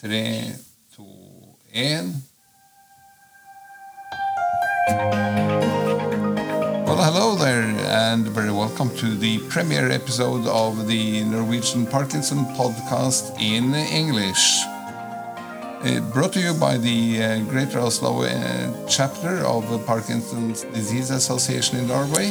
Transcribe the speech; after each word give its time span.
Tre, 0.00 0.56
to, 0.96 1.04
én. 1.74 2.14
Well, 6.86 6.96
hello 6.96 7.34
there, 7.36 7.64
and 7.86 8.26
very 8.28 8.50
welcome 8.50 8.88
to 8.96 9.14
the 9.14 9.40
premiere 9.50 9.90
episode 9.90 10.46
of 10.46 10.86
the 10.86 11.22
Norwegian 11.24 11.86
Parkinson 11.86 12.46
podcast 12.56 13.38
in 13.38 13.74
English. 13.74 14.62
Uh, 15.84 16.00
brought 16.14 16.32
to 16.32 16.40
you 16.40 16.54
by 16.54 16.78
the 16.78 17.22
uh, 17.22 17.40
Greater 17.50 17.80
Oslo 17.80 18.22
uh, 18.22 18.86
chapter 18.88 19.44
of 19.44 19.68
the 19.70 19.80
Parkinson's 19.80 20.62
Disease 20.72 21.10
Association 21.10 21.76
in 21.78 21.88
Norway, 21.88 22.28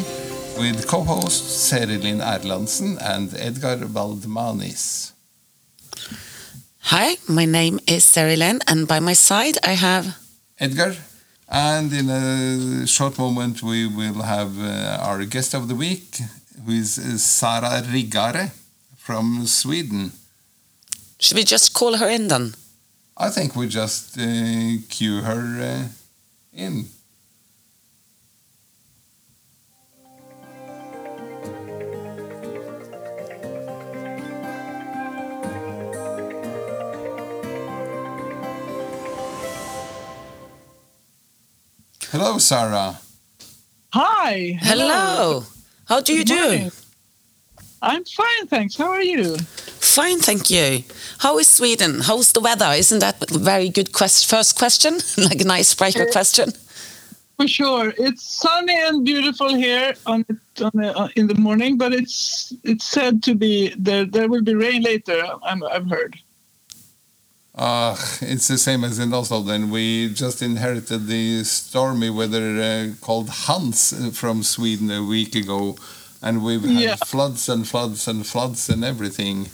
with 0.58 0.88
co-hosts 0.88 1.72
Serilinn 1.72 2.20
Erlandsen 2.20 2.98
and 3.00 3.32
Edgar 3.36 3.86
Valdmanis. 3.86 5.12
Hi, 6.92 7.18
my 7.28 7.46
name 7.46 7.80
is 7.86 8.04
Serilinn, 8.04 8.62
and 8.66 8.88
by 8.88 9.00
my 9.00 9.14
side 9.14 9.60
I 9.64 9.74
have 9.74 10.18
Edgar. 10.60 10.96
And 11.48 11.94
in 11.94 12.10
a 12.10 12.88
short 12.88 13.20
moment, 13.20 13.62
we 13.62 13.86
will 13.86 14.24
have 14.24 14.60
uh, 14.60 14.98
our 15.08 15.24
guest 15.26 15.54
of 15.54 15.68
the 15.68 15.76
week, 15.76 16.18
who 16.66 16.72
is 16.72 16.96
Sara 17.24 17.84
Riggare 17.84 18.50
from 18.98 19.46
Sweden. 19.46 20.14
Should 21.20 21.38
we 21.38 21.44
just 21.44 21.76
call 21.76 21.98
her 21.98 22.10
in 22.10 22.28
then? 22.28 22.56
I 23.16 23.30
think 23.30 23.56
we 23.56 23.68
just 23.68 24.18
uh, 24.18 24.82
cue 24.90 25.22
her 25.22 25.44
uh, 25.62 25.88
in. 26.54 26.86
Hello, 42.20 42.38
Sara. 42.38 43.00
Hi. 43.94 44.58
Hello. 44.60 45.46
How 45.86 46.02
do 46.02 46.12
you 46.14 46.26
do? 46.26 46.70
I'm 47.82 48.04
fine, 48.04 48.48
thanks. 48.48 48.76
How 48.76 48.90
are 48.92 49.02
you? 49.02 49.38
Fine, 49.38 50.20
thank 50.20 50.50
you. 50.52 50.84
How 51.20 51.40
is 51.40 51.48
Sweden? 51.48 52.02
How's 52.02 52.34
the 52.34 52.42
weather? 52.42 52.74
Isn't 52.76 53.00
that 53.00 53.24
a 53.24 53.38
very 53.40 53.70
good 53.70 53.94
quest 53.94 54.30
first 54.30 54.58
question? 54.58 54.96
like 55.18 55.40
an 55.40 55.50
icebreaker 55.50 56.10
Uh, 56.10 56.12
question? 56.12 56.52
For 57.38 57.48
sure. 57.48 57.94
It's 57.98 58.24
sunny 58.42 58.76
and 58.78 59.06
beautiful 59.06 59.56
here 59.56 59.94
on, 60.06 60.26
on 60.62 60.72
the, 60.74 60.94
uh, 60.98 61.08
in 61.16 61.28
the 61.28 61.36
morning, 61.36 61.78
but 61.78 61.94
it's 61.94 62.52
it's 62.66 62.84
said 62.84 63.24
to 63.24 63.34
be 63.34 63.74
there. 63.78 64.04
There 64.04 64.28
will 64.28 64.44
be 64.44 64.56
rain 64.56 64.82
later. 64.82 65.24
I'm, 65.42 65.64
I've 65.64 65.90
heard. 65.90 66.20
Uh, 67.60 67.94
it's 68.22 68.48
the 68.48 68.58
same 68.58 68.86
as 68.86 69.00
in 69.00 69.14
Oslo. 69.14 69.42
Then 69.42 69.70
we 69.70 70.08
just 70.14 70.42
inherited 70.42 71.08
the 71.08 71.44
stormy 71.44 72.10
weather 72.10 72.48
uh, 72.62 72.96
called 73.06 73.28
Hans 73.30 73.92
uh, 73.92 74.12
from 74.12 74.44
Sweden 74.44 74.90
a 74.90 75.04
week 75.04 75.36
ago, 75.36 75.76
and 76.22 76.42
we've 76.42 76.64
had 76.64 76.72
Yeah. 76.72 76.96
floods 77.06 77.50
and 77.50 77.68
floods 77.68 78.08
and 78.08 78.26
floods 78.26 78.70
and 78.70 78.86
everything. 78.86 79.50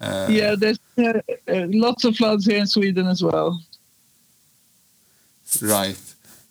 Uh, 0.00 0.28
yeah, 0.30 0.54
there's 0.56 0.78
uh, 0.96 1.20
uh, 1.48 1.66
lots 1.86 2.04
of 2.04 2.14
floods 2.16 2.46
here 2.46 2.58
in 2.58 2.68
Sweden 2.68 3.08
as 3.08 3.20
well. 3.20 3.60
Right. 5.60 5.98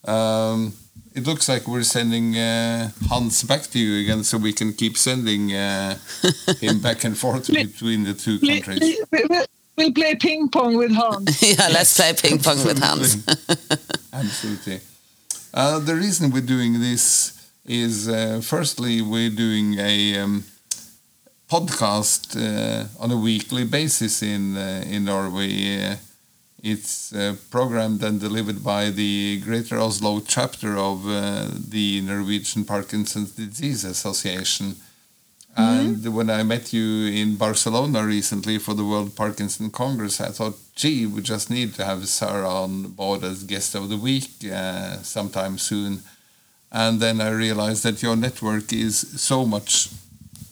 Um, 0.03 0.73
it 1.15 1.25
looks 1.25 1.47
like 1.47 1.65
we're 1.65 1.83
sending 1.83 2.37
uh, 2.37 2.91
Hans 3.07 3.43
back 3.43 3.61
to 3.71 3.79
you 3.79 4.01
again, 4.03 4.25
so 4.25 4.37
we 4.37 4.51
can 4.51 4.73
keep 4.73 4.97
sending 4.97 5.53
uh, 5.53 5.97
him 6.59 6.79
back 6.81 7.05
and 7.05 7.17
forth 7.17 7.47
between 7.53 8.03
the 8.03 8.13
two 8.13 8.37
countries. 8.39 8.97
We, 9.79 9.85
we, 9.85 9.91
we'll 9.91 9.93
play 9.93 10.15
ping 10.15 10.49
pong 10.49 10.77
with 10.77 10.91
Hans. 10.91 11.41
yeah, 11.59 11.67
let's 11.69 11.95
play 11.95 12.13
ping 12.13 12.39
pong 12.39 12.65
with 12.65 12.79
Hans. 12.79 13.25
Absolutely. 14.13 14.79
Uh, 15.53 15.79
the 15.79 15.95
reason 15.95 16.31
we're 16.31 16.41
doing 16.41 16.79
this 16.79 17.51
is, 17.65 18.07
uh, 18.07 18.41
firstly, 18.43 19.01
we're 19.01 19.29
doing 19.29 19.79
a 19.79 20.19
um, 20.19 20.43
podcast 21.49 22.35
uh, 22.37 22.87
on 22.99 23.11
a 23.11 23.17
weekly 23.17 23.65
basis 23.65 24.21
in 24.21 24.57
uh, 24.57 24.83
in 24.87 25.05
Norway. 25.05 25.83
Uh, 25.83 25.95
it's 26.61 27.13
uh, 27.13 27.35
programmed 27.49 28.03
and 28.03 28.19
delivered 28.19 28.63
by 28.63 28.89
the 28.89 29.39
Greater 29.45 29.79
Oslo 29.79 30.19
chapter 30.19 30.77
of 30.77 31.07
uh, 31.07 31.47
the 31.69 32.01
Norwegian 32.01 32.65
Parkinson's 32.65 33.31
Disease 33.31 33.85
Association. 33.85 34.75
And 35.59 36.15
when 36.15 36.29
I 36.29 36.43
met 36.43 36.71
you 36.71 37.07
in 37.07 37.35
Barcelona 37.35 38.05
recently 38.05 38.57
for 38.59 38.73
the 38.73 38.85
World 38.85 39.15
Parkinson 39.15 39.69
Congress, 39.71 40.21
I 40.21 40.29
thought, 40.29 40.57
gee, 40.75 41.05
we 41.05 41.21
just 41.21 41.49
need 41.49 41.73
to 41.75 41.85
have 41.85 42.07
Sara 42.07 42.49
on 42.49 42.83
board 42.99 43.23
as 43.23 43.43
guest 43.43 43.75
of 43.75 43.89
the 43.89 43.97
week 43.97 44.29
uh, 44.51 44.97
sometime 45.01 45.57
soon. 45.57 46.01
And 46.71 46.99
then 47.01 47.19
I 47.19 47.29
realized 47.29 47.83
that 47.83 48.01
your 48.01 48.15
network 48.15 48.71
is 48.71 48.95
so 49.21 49.45
much 49.45 49.89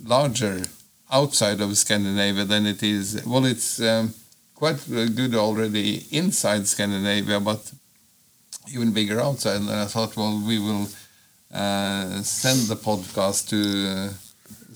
larger 0.04 0.64
outside 1.12 1.62
of 1.62 1.78
Scandinavia 1.78 2.44
than 2.44 2.66
it 2.66 2.84
is. 2.84 3.26
Well, 3.26 3.46
it's 3.46 3.80
um, 3.80 4.14
quite 4.56 4.84
good 4.90 5.36
already 5.36 6.06
inside 6.12 6.68
Scandinavia, 6.68 7.40
but 7.40 7.72
even 8.74 8.92
bigger 8.92 9.22
outside. 9.22 9.62
And 9.62 9.70
I 9.70 9.86
thought, 9.86 10.18
well, 10.18 10.42
we 10.46 10.60
will 10.60 10.88
uh, 11.54 12.22
send 12.24 12.68
the 12.68 12.76
podcast 12.76 13.48
to 13.50 13.60
uh, 13.90 14.14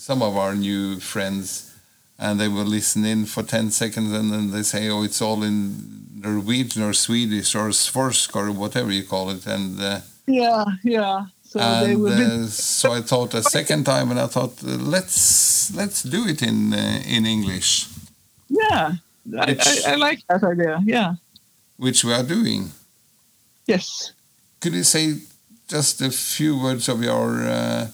some 0.02 0.24
of 0.24 0.36
our 0.36 0.56
new 0.56 1.00
friends, 1.00 1.72
and 2.18 2.40
they 2.40 2.48
will 2.48 2.66
listen 2.66 3.06
in 3.06 3.26
for 3.26 3.44
10 3.44 3.70
seconds, 3.72 4.12
and 4.12 4.32
then 4.34 4.52
they 4.52 4.64
say, 4.64 4.90
oh, 4.90 5.04
it's 5.04 5.22
all 5.22 5.44
in 5.44 5.76
Norwegian 6.16 6.82
or 6.82 6.94
Swedish 6.94 7.54
or 7.56 7.70
Svorsk 7.70 8.36
or 8.36 8.52
whatever 8.52 8.92
you 8.92 9.04
call 9.04 9.30
it. 9.30 9.46
And 9.46 9.80
uh, 9.80 10.00
Yeah, 10.26 10.66
yeah. 10.84 11.26
So 11.44 11.60
they 11.60 11.92
and 11.94 12.02
will 12.02 12.44
uh, 12.44 12.48
so 12.48 12.94
I 12.94 13.02
thought 13.02 13.34
a 13.36 13.44
second 13.44 13.84
time, 13.84 14.10
and 14.12 14.20
I 14.20 14.28
thought 14.28 14.64
uh, 14.64 14.68
let's 14.96 15.72
let's 15.76 16.02
do 16.02 16.26
it 16.28 16.42
in 16.42 16.74
uh, 16.74 17.02
in 17.16 17.26
English, 17.26 17.88
Yeah, 18.48 18.94
I, 19.38 19.58
I, 19.60 19.92
I 19.92 19.96
like 19.96 20.20
that 20.30 20.44
idea. 20.44 20.80
Yeah. 20.86 21.16
which 21.78 22.04
we 22.06 22.14
are 22.14 22.24
doing. 22.24 22.72
Yes. 23.68 24.14
Could 24.62 24.74
you 24.74 24.84
say 24.84 25.04
just 25.68 26.02
a 26.02 26.10
few 26.10 26.58
words 26.58 26.88
of 26.90 27.04
your 27.04 27.28
uh, 27.48 27.88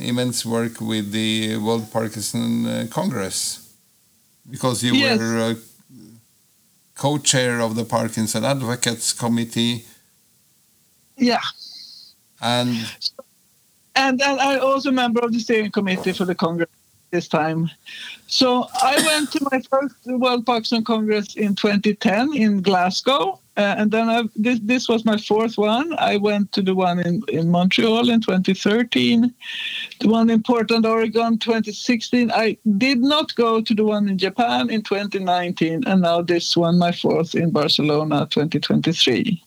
immense 0.00 0.44
work 0.46 0.80
with 0.80 1.12
the 1.12 1.56
World 1.56 1.90
Parkinson 1.92 2.66
uh, 2.66 2.86
Congress? 2.90 3.62
Because 4.50 4.82
you 4.82 4.94
Yes. 4.94 5.18
were 5.18 5.38
uh, 5.38 5.54
co-chair 6.94 7.60
of 7.60 7.74
the 7.74 7.84
Parkinson 7.84 8.44
Advocates 8.44 9.12
Committee, 9.12 9.84
Yeah. 11.16 11.40
and 12.40 12.70
and, 13.94 14.20
and 14.22 14.40
I'm 14.40 14.60
also 14.60 14.90
a 14.90 14.92
member 14.92 15.20
of 15.20 15.32
the 15.32 15.40
steering 15.40 15.70
committee 15.70 16.12
for 16.12 16.24
the 16.26 16.34
Congress 16.34 16.68
this 17.10 17.28
time. 17.28 17.70
So 18.26 18.66
I 18.82 18.94
went 19.06 19.32
to 19.32 19.48
my 19.50 19.60
first 19.70 19.94
World 20.06 20.44
Parkinson 20.44 20.84
Congress 20.84 21.34
in 21.36 21.54
2010 21.54 22.34
in 22.34 22.60
Glasgow, 22.62 23.40
uh, 23.56 23.74
and 23.78 23.90
then 23.90 24.08
I, 24.08 24.24
this 24.36 24.60
this 24.62 24.88
was 24.88 25.04
my 25.04 25.16
fourth 25.16 25.56
one. 25.56 25.94
I 25.98 26.18
went 26.18 26.52
to 26.52 26.62
the 26.62 26.74
one 26.74 26.98
in, 26.98 27.22
in 27.28 27.50
Montreal 27.50 28.10
in 28.10 28.20
2013, 28.20 29.32
the 30.00 30.08
one 30.08 30.28
in 30.28 30.42
Portland, 30.42 30.84
Oregon 30.84 31.38
2016. 31.38 32.30
I 32.32 32.58
did 32.76 33.00
not 33.00 33.34
go 33.34 33.62
to 33.62 33.74
the 33.74 33.84
one 33.84 34.08
in 34.08 34.18
Japan 34.18 34.68
in 34.68 34.82
2019, 34.82 35.84
and 35.86 36.02
now 36.02 36.20
this 36.20 36.56
one, 36.56 36.78
my 36.78 36.92
fourth 36.92 37.34
in 37.34 37.50
Barcelona 37.50 38.26
2023. 38.30 39.42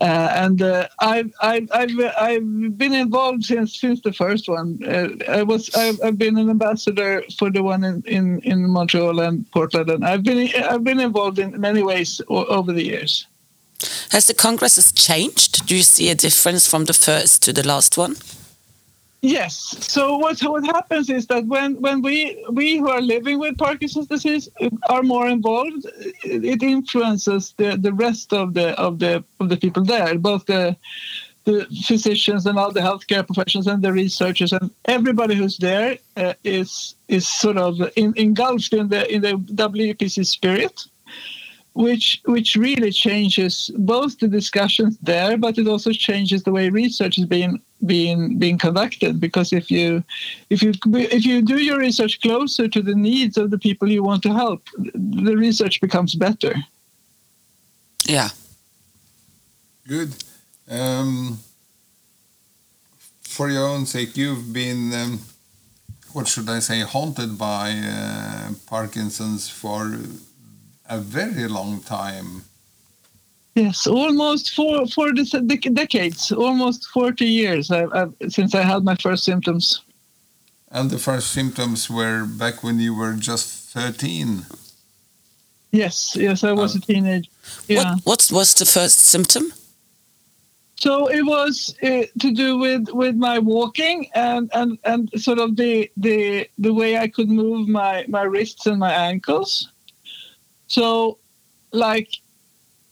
Uh, 0.00 0.32
and 0.34 0.62
uh, 0.62 0.88
I've, 1.00 1.30
I've 1.42 1.68
I've 1.72 1.90
I've 2.18 2.78
been 2.78 2.94
involved 2.94 3.44
since 3.44 3.78
since 3.78 4.00
the 4.00 4.14
first 4.14 4.48
one. 4.48 4.80
Uh, 4.86 5.08
I 5.28 5.42
was 5.42 5.74
I've, 5.74 6.00
I've 6.02 6.16
been 6.16 6.38
an 6.38 6.48
ambassador 6.48 7.22
for 7.38 7.50
the 7.50 7.62
one 7.62 7.84
in, 7.84 8.02
in, 8.06 8.40
in 8.40 8.70
Montreal 8.70 9.20
and 9.20 9.50
Portland, 9.52 9.90
and 9.90 10.06
I've 10.06 10.22
been 10.22 10.48
I've 10.56 10.84
been 10.84 11.00
involved 11.00 11.38
in 11.38 11.60
many 11.60 11.82
ways 11.82 12.22
over 12.28 12.72
the 12.72 12.84
years. 12.84 13.26
Has 14.10 14.26
the 14.26 14.34
congresses 14.34 14.92
changed? 14.92 15.66
Do 15.66 15.76
you 15.76 15.82
see 15.82 16.10
a 16.10 16.14
difference 16.14 16.68
from 16.68 16.84
the 16.84 16.92
first 16.92 17.42
to 17.44 17.52
the 17.52 17.66
last 17.66 17.96
one? 17.96 18.16
Yes. 19.22 19.76
So 19.80 20.16
what 20.16 20.40
what 20.40 20.64
happens 20.64 21.10
is 21.10 21.26
that 21.26 21.44
when 21.46 21.78
when 21.80 22.00
we 22.00 22.42
we 22.50 22.78
who 22.78 22.88
are 22.88 23.02
living 23.02 23.38
with 23.38 23.58
Parkinson's 23.58 24.06
disease 24.06 24.48
are 24.88 25.02
more 25.02 25.28
involved, 25.28 25.86
it 26.24 26.62
influences 26.62 27.52
the, 27.58 27.76
the 27.76 27.92
rest 27.92 28.32
of 28.32 28.54
the 28.54 28.68
of 28.80 28.98
the 28.98 29.22
of 29.38 29.50
the 29.50 29.58
people 29.58 29.84
there, 29.84 30.18
both 30.18 30.46
the 30.46 30.74
the 31.44 31.66
physicians 31.84 32.46
and 32.46 32.58
all 32.58 32.72
the 32.72 32.80
healthcare 32.80 33.26
professionals 33.26 33.66
and 33.66 33.82
the 33.82 33.92
researchers 33.92 34.52
and 34.52 34.70
everybody 34.86 35.34
who's 35.34 35.58
there 35.58 35.98
uh, 36.16 36.34
is 36.44 36.94
is 37.08 37.26
sort 37.26 37.58
of 37.58 37.80
in, 37.96 38.14
engulfed 38.16 38.72
in 38.72 38.88
the 38.88 39.12
in 39.12 39.20
the 39.20 39.32
WPC 39.32 40.26
spirit. 40.26 40.86
Which 41.74 42.20
which 42.24 42.56
really 42.56 42.90
changes 42.90 43.70
both 43.76 44.18
the 44.18 44.28
discussions 44.28 44.98
there, 45.02 45.36
but 45.36 45.58
it 45.58 45.66
also 45.68 45.92
changes 45.92 46.42
the 46.42 46.52
way 46.52 46.68
research 46.68 47.18
is 47.18 47.26
being 47.26 47.60
being 47.86 48.38
being 48.38 48.58
conducted. 48.58 49.20
Because 49.20 49.52
if 49.52 49.70
you 49.70 50.02
if 50.50 50.62
you 50.62 50.72
if 50.94 51.24
you 51.24 51.42
do 51.42 51.62
your 51.62 51.78
research 51.78 52.20
closer 52.20 52.68
to 52.68 52.82
the 52.82 52.94
needs 52.94 53.36
of 53.36 53.50
the 53.50 53.58
people 53.58 53.88
you 53.88 54.02
want 54.02 54.22
to 54.24 54.32
help, 54.32 54.68
the 54.76 55.36
research 55.36 55.80
becomes 55.80 56.14
better. 56.14 56.54
Yeah. 58.06 58.30
Good. 59.86 60.14
Um, 60.68 61.38
for 63.22 63.48
your 63.48 63.66
own 63.66 63.86
sake, 63.86 64.16
you've 64.16 64.52
been, 64.52 64.92
um, 64.92 65.20
what 66.12 66.28
should 66.28 66.48
I 66.48 66.60
say, 66.60 66.80
haunted 66.80 67.38
by 67.38 67.72
uh, 67.72 68.50
Parkinson's 68.66 69.48
for 69.48 69.98
a 70.90 70.98
very 70.98 71.48
long 71.48 71.80
time. 71.80 72.42
Yes, 73.54 73.86
almost 73.86 74.54
four 74.54 74.86
four 74.86 75.08
dec- 75.12 75.74
decades, 75.74 76.32
almost 76.32 76.86
forty 76.88 77.26
years 77.26 77.70
I've, 77.70 77.92
I've, 77.92 78.12
since 78.28 78.54
I 78.54 78.62
had 78.62 78.84
my 78.84 78.94
first 78.96 79.24
symptoms. 79.24 79.82
And 80.70 80.90
the 80.90 80.98
first 80.98 81.32
symptoms 81.32 81.90
were 81.90 82.24
back 82.24 82.62
when 82.62 82.78
you 82.78 82.94
were 82.94 83.14
just 83.14 83.72
thirteen. 83.74 84.46
Yes, 85.72 86.16
yes, 86.16 86.42
I 86.44 86.52
was 86.52 86.74
Oh. 86.74 86.78
a 86.78 86.80
teenager. 86.80 87.30
Yeah. 87.68 87.94
What 87.94 88.00
what 88.04 88.30
was 88.32 88.54
the 88.54 88.66
first 88.66 88.98
symptom? 89.00 89.52
So 90.76 91.08
it 91.10 91.22
was 91.26 91.74
uh, 91.82 92.04
to 92.20 92.32
do 92.32 92.56
with 92.58 92.88
with 92.92 93.14
my 93.16 93.38
walking 93.38 94.08
and 94.14 94.48
and 94.52 94.78
and 94.84 95.10
sort 95.16 95.38
of 95.38 95.56
the 95.56 95.90
the 95.96 96.48
the 96.58 96.72
way 96.72 96.96
I 96.98 97.08
could 97.08 97.28
move 97.28 97.68
my 97.68 98.04
my 98.08 98.22
wrists 98.22 98.66
and 98.66 98.78
my 98.78 98.92
ankles. 98.92 99.69
So, 100.70 101.18
like, 101.72 102.08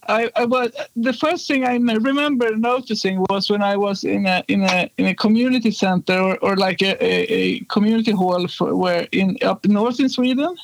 I, 0.09 0.29
I 0.35 0.45
was 0.45 0.71
the 0.95 1.13
first 1.13 1.47
thing 1.47 1.63
I 1.63 1.75
remember 1.75 2.55
noticing 2.57 3.23
was 3.29 3.49
when 3.49 3.61
I 3.61 3.77
was 3.77 4.03
in 4.03 4.25
a 4.25 4.43
in 4.47 4.63
a 4.63 4.89
in 4.97 5.05
a 5.05 5.15
community 5.15 5.71
center 5.71 6.19
or, 6.19 6.37
or 6.39 6.55
like 6.57 6.81
a, 6.81 6.91
a, 7.01 7.13
a 7.39 7.59
community 7.75 8.11
hall 8.11 8.47
for 8.47 8.75
where 8.75 9.07
in 9.11 9.37
up 9.43 9.65
north 9.65 9.99
in 9.99 10.09
Sweden, 10.09 10.55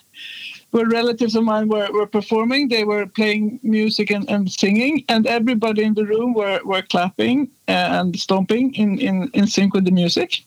where 0.71 0.89
relatives 0.89 1.35
of 1.37 1.43
mine 1.45 1.69
were, 1.69 1.89
were 1.93 2.05
performing. 2.05 2.67
They 2.67 2.83
were 2.83 3.05
playing 3.05 3.61
music 3.63 4.11
and, 4.11 4.29
and 4.29 4.51
singing, 4.51 5.05
and 5.07 5.25
everybody 5.25 5.83
in 5.83 5.93
the 5.93 6.05
room 6.05 6.33
were, 6.33 6.59
were 6.65 6.81
clapping 6.81 7.49
uh, 7.69 7.99
and 7.99 8.19
stomping 8.19 8.73
in, 8.75 8.99
in, 8.99 9.29
in 9.33 9.47
sync 9.47 9.73
with 9.73 9.85
the 9.85 9.91
music. 9.91 10.43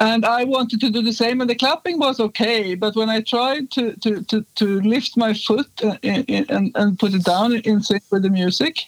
And 0.00 0.24
I 0.24 0.44
wanted 0.44 0.80
to 0.80 0.90
do 0.90 1.02
the 1.02 1.12
same, 1.12 1.40
and 1.40 1.50
the 1.50 1.56
clapping 1.56 1.98
was 1.98 2.20
okay. 2.20 2.74
But 2.76 2.94
when 2.94 3.10
I 3.10 3.20
tried 3.20 3.70
to, 3.72 3.96
to, 3.96 4.22
to, 4.24 4.46
to 4.56 4.80
lift 4.82 5.16
my 5.16 5.34
foot 5.34 5.68
uh, 5.82 5.96
in, 6.02 6.22
in, 6.24 6.46
and, 6.48 6.70
and 6.76 6.98
put 6.98 7.14
it 7.14 7.24
down 7.24 7.52
in 7.56 7.82
sync 7.82 8.04
with 8.10 8.22
the 8.22 8.30
music, 8.30 8.78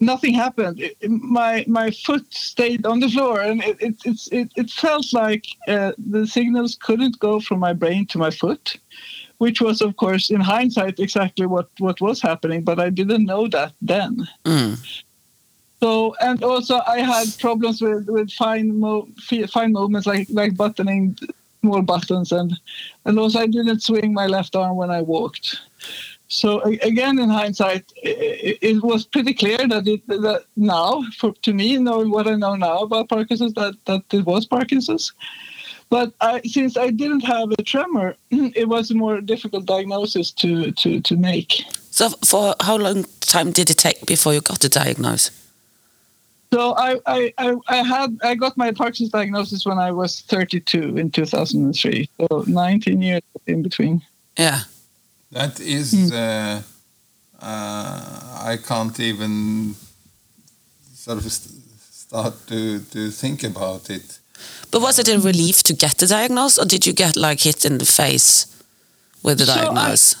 nothing 0.00 0.34
happened. 0.34 0.80
It- 0.80 0.96
my 1.10 1.64
my 1.66 1.90
foot 1.90 2.26
stayed 2.32 2.84
on 2.86 3.00
the 3.00 3.08
floor, 3.08 3.40
and 3.40 3.62
it 3.64 3.76
it 3.80 3.94
it's- 4.04 4.28
it, 4.30 4.48
it 4.56 4.70
felt 4.70 5.06
like 5.14 5.46
uh, 5.66 5.92
the 5.96 6.26
signals 6.26 6.76
couldn't 6.80 7.18
go 7.18 7.40
from 7.40 7.58
my 7.60 7.72
brain 7.72 8.06
to 8.08 8.18
my 8.18 8.30
foot 8.30 8.76
which 9.38 9.60
was 9.60 9.80
of 9.80 9.94
course 9.96 10.30
in 10.30 10.40
hindsight 10.40 10.98
exactly 10.98 11.46
what 11.46 11.68
what 11.78 12.00
was 12.00 12.20
happening 12.20 12.60
but 12.64 12.80
i 12.80 12.90
didn't 12.90 13.24
know 13.24 13.46
that 13.46 13.72
then 13.80 14.26
Mm. 14.44 14.76
So 15.80 16.14
and 16.20 16.42
also 16.42 16.80
i 16.86 17.00
had 17.00 17.26
problems 17.38 17.80
with 17.80 18.08
with 18.08 18.30
fine 18.32 18.78
mo- 18.78 19.08
fine 19.48 19.72
movements 19.72 20.06
like 20.06 20.26
like 20.30 20.56
buttoning 20.56 21.16
more 21.62 21.82
buttons 21.82 22.32
and 22.32 22.58
and 23.04 23.18
also 23.18 23.40
i 23.40 23.46
didn't 23.46 23.82
swing 23.82 24.12
my 24.12 24.26
left 24.26 24.54
arm 24.56 24.76
when 24.76 24.90
i 24.90 25.00
walked 25.00 25.60
so 26.28 26.60
again 26.60 27.18
in 27.18 27.30
hindsight 27.30 27.84
it, 27.96 28.82
was 28.82 29.06
pretty 29.06 29.32
clear 29.32 29.58
that 29.66 29.86
it 29.88 30.06
that 30.08 30.44
now 30.56 31.02
for 31.16 31.32
to 31.42 31.52
me 31.52 31.78
knowing 31.78 32.10
what 32.10 32.28
i 32.28 32.34
know 32.34 32.54
now 32.54 32.80
about 32.80 33.08
parkinson's 33.08 33.54
that 33.54 33.74
that 33.86 34.02
it 34.12 34.24
was 34.24 34.46
parkinson's 34.46 35.12
but 35.90 36.12
I, 36.20 36.42
since 36.42 36.76
I 36.76 36.90
didn't 36.90 37.24
have 37.24 37.50
a 37.58 37.62
tremor, 37.62 38.14
it 38.30 38.68
was 38.68 38.90
a 38.90 38.94
more 38.94 39.20
difficult 39.20 39.64
diagnosis 39.66 40.30
to, 40.32 40.70
to, 40.72 41.00
to 41.00 41.16
make. 41.16 41.64
So 41.90 42.10
for 42.24 42.54
how 42.60 42.76
long 42.76 43.06
time 43.20 43.52
did 43.52 43.70
it 43.70 43.78
take 43.78 44.06
before 44.06 44.34
you 44.34 44.40
got 44.40 44.60
the 44.60 44.68
diagnosis? 44.68 45.47
So 46.52 46.74
I, 46.76 46.98
I, 47.06 47.32
I, 47.38 47.54
I 47.68 47.76
had 47.76 48.18
I 48.22 48.34
got 48.34 48.56
my 48.56 48.72
Parkinson's 48.72 49.10
diagnosis 49.10 49.66
when 49.66 49.78
I 49.78 49.90
was 49.92 50.20
32 50.22 50.96
in 50.96 51.10
2003. 51.10 52.08
So 52.18 52.44
19 52.46 53.02
years 53.02 53.22
in 53.46 53.62
between. 53.62 54.02
Yeah. 54.38 54.60
That 55.32 55.60
is, 55.60 56.10
uh, 56.10 56.62
uh, 57.40 58.44
I 58.50 58.56
can't 58.66 58.98
even 58.98 59.74
sort 60.94 61.18
of 61.18 61.30
st- 61.30 61.54
start 61.80 62.34
to, 62.46 62.80
to 62.80 63.10
think 63.10 63.44
about 63.44 63.90
it. 63.90 64.18
But 64.70 64.80
was 64.80 64.98
it 64.98 65.08
a 65.08 65.18
relief 65.18 65.62
to 65.64 65.74
get 65.74 65.98
the 65.98 66.06
diagnosis, 66.06 66.58
or 66.58 66.64
did 66.64 66.86
you 66.86 66.94
get 66.94 67.16
like 67.16 67.40
hit 67.40 67.64
in 67.66 67.76
the 67.78 67.84
face 67.84 68.46
with 69.22 69.38
the 69.38 69.44
So 69.46 69.52
I- 69.52 69.56
diagnosis? 69.64 70.16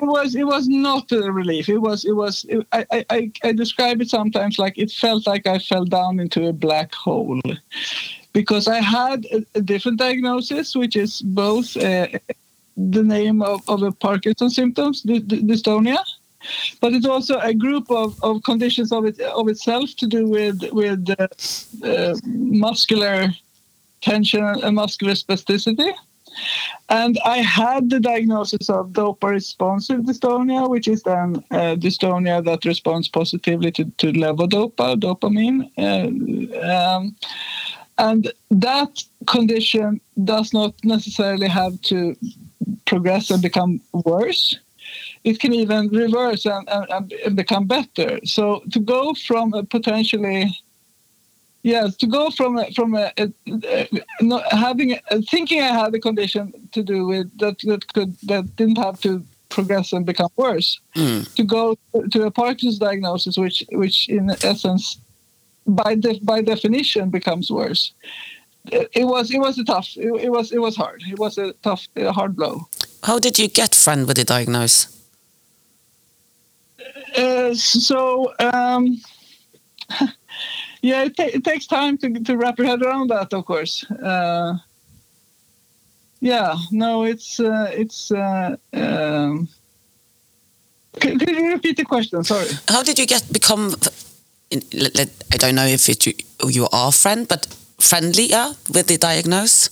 It 0.00 0.04
was 0.04 0.34
it 0.36 0.44
was 0.46 0.68
not 0.68 1.10
a 1.10 1.32
relief. 1.32 1.68
It 1.68 1.78
was 1.78 2.04
it 2.04 2.12
was 2.12 2.44
it, 2.48 2.64
I, 2.72 3.04
I- 3.10 3.32
I 3.42 3.52
describe 3.52 4.00
it 4.00 4.08
sometimes 4.08 4.58
like 4.58 4.78
it 4.78 4.92
felt 4.92 5.26
like 5.26 5.46
I 5.46 5.58
fell 5.58 5.84
down 5.84 6.20
into 6.20 6.46
a 6.48 6.52
black 6.52 6.94
hole 6.94 7.40
because 8.32 8.68
I 8.68 8.80
had 8.80 9.26
a, 9.26 9.44
a 9.56 9.60
different 9.60 9.98
diagnosis, 9.98 10.76
which 10.76 10.94
is 10.94 11.20
both 11.22 11.76
uh, 11.76 12.06
the 12.76 13.02
name 13.02 13.42
of, 13.42 13.60
of 13.68 13.82
a 13.82 13.90
Parkinson 13.90 14.50
symptoms, 14.50 15.02
dy- 15.02 15.18
dy- 15.18 15.42
dystonia, 15.42 15.98
but 16.80 16.92
it's 16.92 17.06
also 17.06 17.40
a 17.40 17.52
group 17.52 17.90
of, 17.90 18.22
of 18.22 18.42
conditions 18.44 18.92
of 18.92 19.04
it 19.04 19.18
of 19.20 19.48
itself 19.48 19.96
to 19.96 20.06
do 20.06 20.28
with 20.28 20.62
with 20.72 21.10
uh, 21.18 21.26
uh, 21.84 22.14
muscular 22.24 23.30
tension 24.00 24.44
and 24.44 24.76
muscular 24.76 25.14
spasticity. 25.14 25.92
And 26.88 27.18
I 27.24 27.38
had 27.38 27.90
the 27.90 28.00
diagnosis 28.00 28.70
of 28.70 28.88
dopa 28.88 29.28
responsive 29.30 30.00
dystonia, 30.00 30.68
which 30.68 30.88
is 30.88 31.02
then 31.02 31.36
uh, 31.50 31.76
dystonia 31.76 32.42
that 32.44 32.64
responds 32.64 33.08
positively 33.08 33.70
to, 33.72 33.84
to 33.84 34.12
levodopa, 34.12 34.96
dopamine. 34.96 35.70
Uh, 35.76 36.66
um, 36.70 37.16
and 37.98 38.32
that 38.50 39.02
condition 39.26 40.00
does 40.24 40.52
not 40.52 40.72
necessarily 40.84 41.48
have 41.48 41.80
to 41.82 42.16
progress 42.86 43.30
and 43.30 43.42
become 43.42 43.80
worse. 43.92 44.58
It 45.24 45.40
can 45.40 45.52
even 45.52 45.88
reverse 45.88 46.46
and, 46.46 46.68
and, 46.68 47.12
and 47.12 47.36
become 47.36 47.66
better. 47.66 48.20
So 48.24 48.62
to 48.70 48.78
go 48.78 49.14
from 49.14 49.52
a 49.52 49.64
potentially 49.64 50.56
Yes, 51.68 51.96
to 51.96 52.06
go 52.06 52.30
from 52.30 52.52
from 52.76 52.94
a, 52.94 53.12
a, 53.22 53.26
a, 53.76 53.88
not 54.22 54.44
having 54.66 54.88
a, 55.10 55.20
thinking 55.32 55.60
I 55.60 55.72
had 55.82 55.94
a 55.94 56.00
condition 56.08 56.44
to 56.72 56.82
do 56.82 56.98
with 57.12 57.26
that 57.42 57.56
that 57.70 57.82
could 57.94 58.12
that 58.30 58.44
didn't 58.56 58.78
have 58.86 58.96
to 59.06 59.10
progress 59.56 59.92
and 59.92 60.04
become 60.06 60.30
worse, 60.36 60.80
Mm. 60.94 61.20
to 61.38 61.42
go 61.44 61.62
to 62.12 62.18
a 62.26 62.30
Parkinson's 62.30 62.78
diagnosis, 62.78 63.36
which 63.44 63.58
which 63.82 64.08
in 64.08 64.24
essence, 64.52 64.84
by 65.66 65.94
de- 66.04 66.20
by 66.32 66.38
definition, 66.42 67.10
becomes 67.10 67.50
worse. 67.50 67.92
It, 68.72 68.88
it 69.00 69.04
was 69.04 69.30
it 69.30 69.40
was 69.46 69.58
a 69.58 69.64
tough. 69.64 69.88
It, 69.96 70.10
it 70.26 70.30
was 70.36 70.52
it 70.52 70.60
was 70.66 70.74
hard. 70.76 71.02
It 71.12 71.18
was 71.18 71.38
a 71.38 71.52
tough, 71.62 71.82
a 71.96 72.12
hard 72.12 72.32
blow. 72.36 72.54
How 73.02 73.18
did 73.18 73.38
you 73.38 73.48
get 73.48 73.74
friend 73.74 74.06
with 74.06 74.16
the 74.16 74.24
diagnosis? 74.24 74.88
Uh, 77.16 77.54
so 77.54 78.32
um, 78.38 79.00
yeah, 80.82 81.04
it, 81.04 81.16
ta- 81.16 81.30
it 81.32 81.44
takes 81.44 81.66
time 81.66 81.98
to 81.98 82.20
to 82.20 82.36
wrap 82.36 82.58
your 82.58 82.66
head 82.66 82.82
around 82.82 83.10
that, 83.10 83.32
of 83.32 83.44
course. 83.44 83.84
Uh, 83.90 84.58
yeah, 86.20 86.56
no, 86.70 87.04
it's 87.04 87.40
uh, 87.40 87.70
it's. 87.72 88.10
Uh, 88.10 88.56
um, 88.72 89.48
could, 91.00 91.20
could 91.20 91.28
you 91.28 91.52
repeat 91.52 91.76
the 91.76 91.84
question? 91.84 92.24
Sorry. 92.24 92.48
How 92.68 92.82
did 92.82 92.98
you 92.98 93.06
get 93.06 93.32
become? 93.32 93.74
in- 94.50 94.62
let- 94.72 94.96
let- 94.96 95.24
I 95.32 95.36
don't 95.36 95.54
know 95.54 95.66
if 95.66 95.88
it, 95.88 96.06
you, 96.06 96.14
you 96.48 96.68
are 96.72 96.92
friend, 96.92 97.28
but 97.28 97.46
friendlier 97.78 98.54
with 98.72 98.86
the 98.86 98.96
diagnosis. 98.96 99.70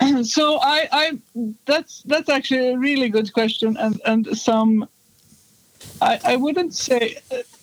so 0.22 0.58
I, 0.62 0.88
I 0.92 1.18
that's 1.66 2.02
that's 2.04 2.30
actually 2.30 2.68
a 2.68 2.78
really 2.78 3.10
good 3.10 3.32
question 3.32 3.76
and 3.76 4.00
and 4.06 4.26
some 4.38 4.88
I, 6.00 6.18
I 6.24 6.36
wouldn't 6.36 6.74
say 6.74 7.18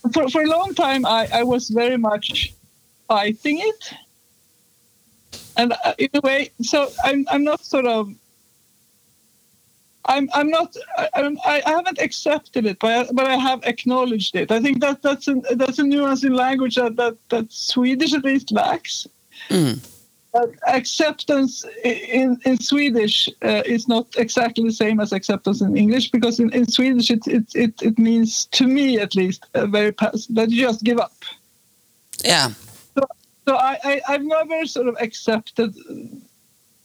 for, 0.09 0.29
for 0.29 0.41
a 0.43 0.47
long 0.47 0.73
time 0.73 1.05
I, 1.05 1.27
I 1.33 1.43
was 1.43 1.69
very 1.69 1.97
much 1.97 2.53
fighting 3.07 3.59
it. 3.59 3.93
And 5.55 5.73
uh, 5.83 5.93
in 5.97 6.09
a 6.13 6.21
way 6.21 6.51
so 6.61 6.91
I'm, 7.03 7.25
I'm 7.29 7.43
not 7.43 7.63
sort 7.63 7.85
of 7.85 8.13
I'm, 10.05 10.29
I'm 10.33 10.49
not 10.49 10.75
I, 10.97 11.09
I'm, 11.15 11.37
I 11.45 11.61
haven't 11.65 11.99
accepted 11.99 12.65
it 12.65 12.79
but 12.79 12.91
I, 12.91 13.11
but 13.11 13.25
I 13.27 13.35
have 13.35 13.63
acknowledged 13.63 14.35
it. 14.35 14.51
I 14.51 14.61
think 14.61 14.81
that 14.81 15.01
that's 15.01 15.27
a, 15.27 15.35
that's 15.55 15.79
a 15.79 15.83
nuance 15.83 16.23
in 16.23 16.33
language 16.33 16.75
that, 16.75 16.95
that, 16.95 17.17
that 17.29 17.51
Swedish 17.51 18.13
at 18.13 18.23
least 18.23 18.51
lacks. 18.51 19.07
Mm. 19.49 19.79
But 20.34 20.51
acceptance 20.67 21.65
in, 21.84 22.38
in 22.46 22.60
Swedish 22.60 23.29
uh, 23.41 23.63
is 23.65 23.88
not 23.88 24.07
exactly 24.17 24.65
the 24.65 24.74
same 24.74 25.00
as 25.00 25.12
acceptance 25.12 25.62
in 25.62 25.75
English 25.75 26.12
because 26.12 26.39
in, 26.39 26.53
in 26.53 26.67
Swedish 26.67 27.10
it, 27.10 27.25
it, 27.27 27.55
it, 27.55 27.81
it 27.81 27.98
means, 27.98 28.46
to 28.48 28.67
me 28.67 29.00
at 29.00 29.15
least, 29.15 29.46
a 29.53 29.65
very 29.65 29.91
pass- 29.91 30.27
that 30.27 30.50
you 30.50 30.62
just 30.62 30.84
give 30.84 31.00
up. 31.00 31.13
Yeah. 32.24 32.50
So, 32.96 33.07
so 33.48 33.55
I, 33.55 33.79
I, 33.84 34.01
I've 34.10 34.24
never 34.24 34.65
sort 34.65 34.88
of 34.88 34.98
accepted, 35.00 35.74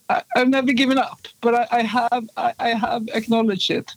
I, 0.09 0.23
I've 0.35 0.49
never 0.49 0.71
given 0.73 0.97
up, 0.97 1.27
but 1.41 1.53
I, 1.53 1.67
I 1.71 1.81
have 1.83 2.29
I, 2.37 2.53
I 2.59 2.69
have 2.69 3.07
acknowledged 3.13 3.69
it. 3.69 3.91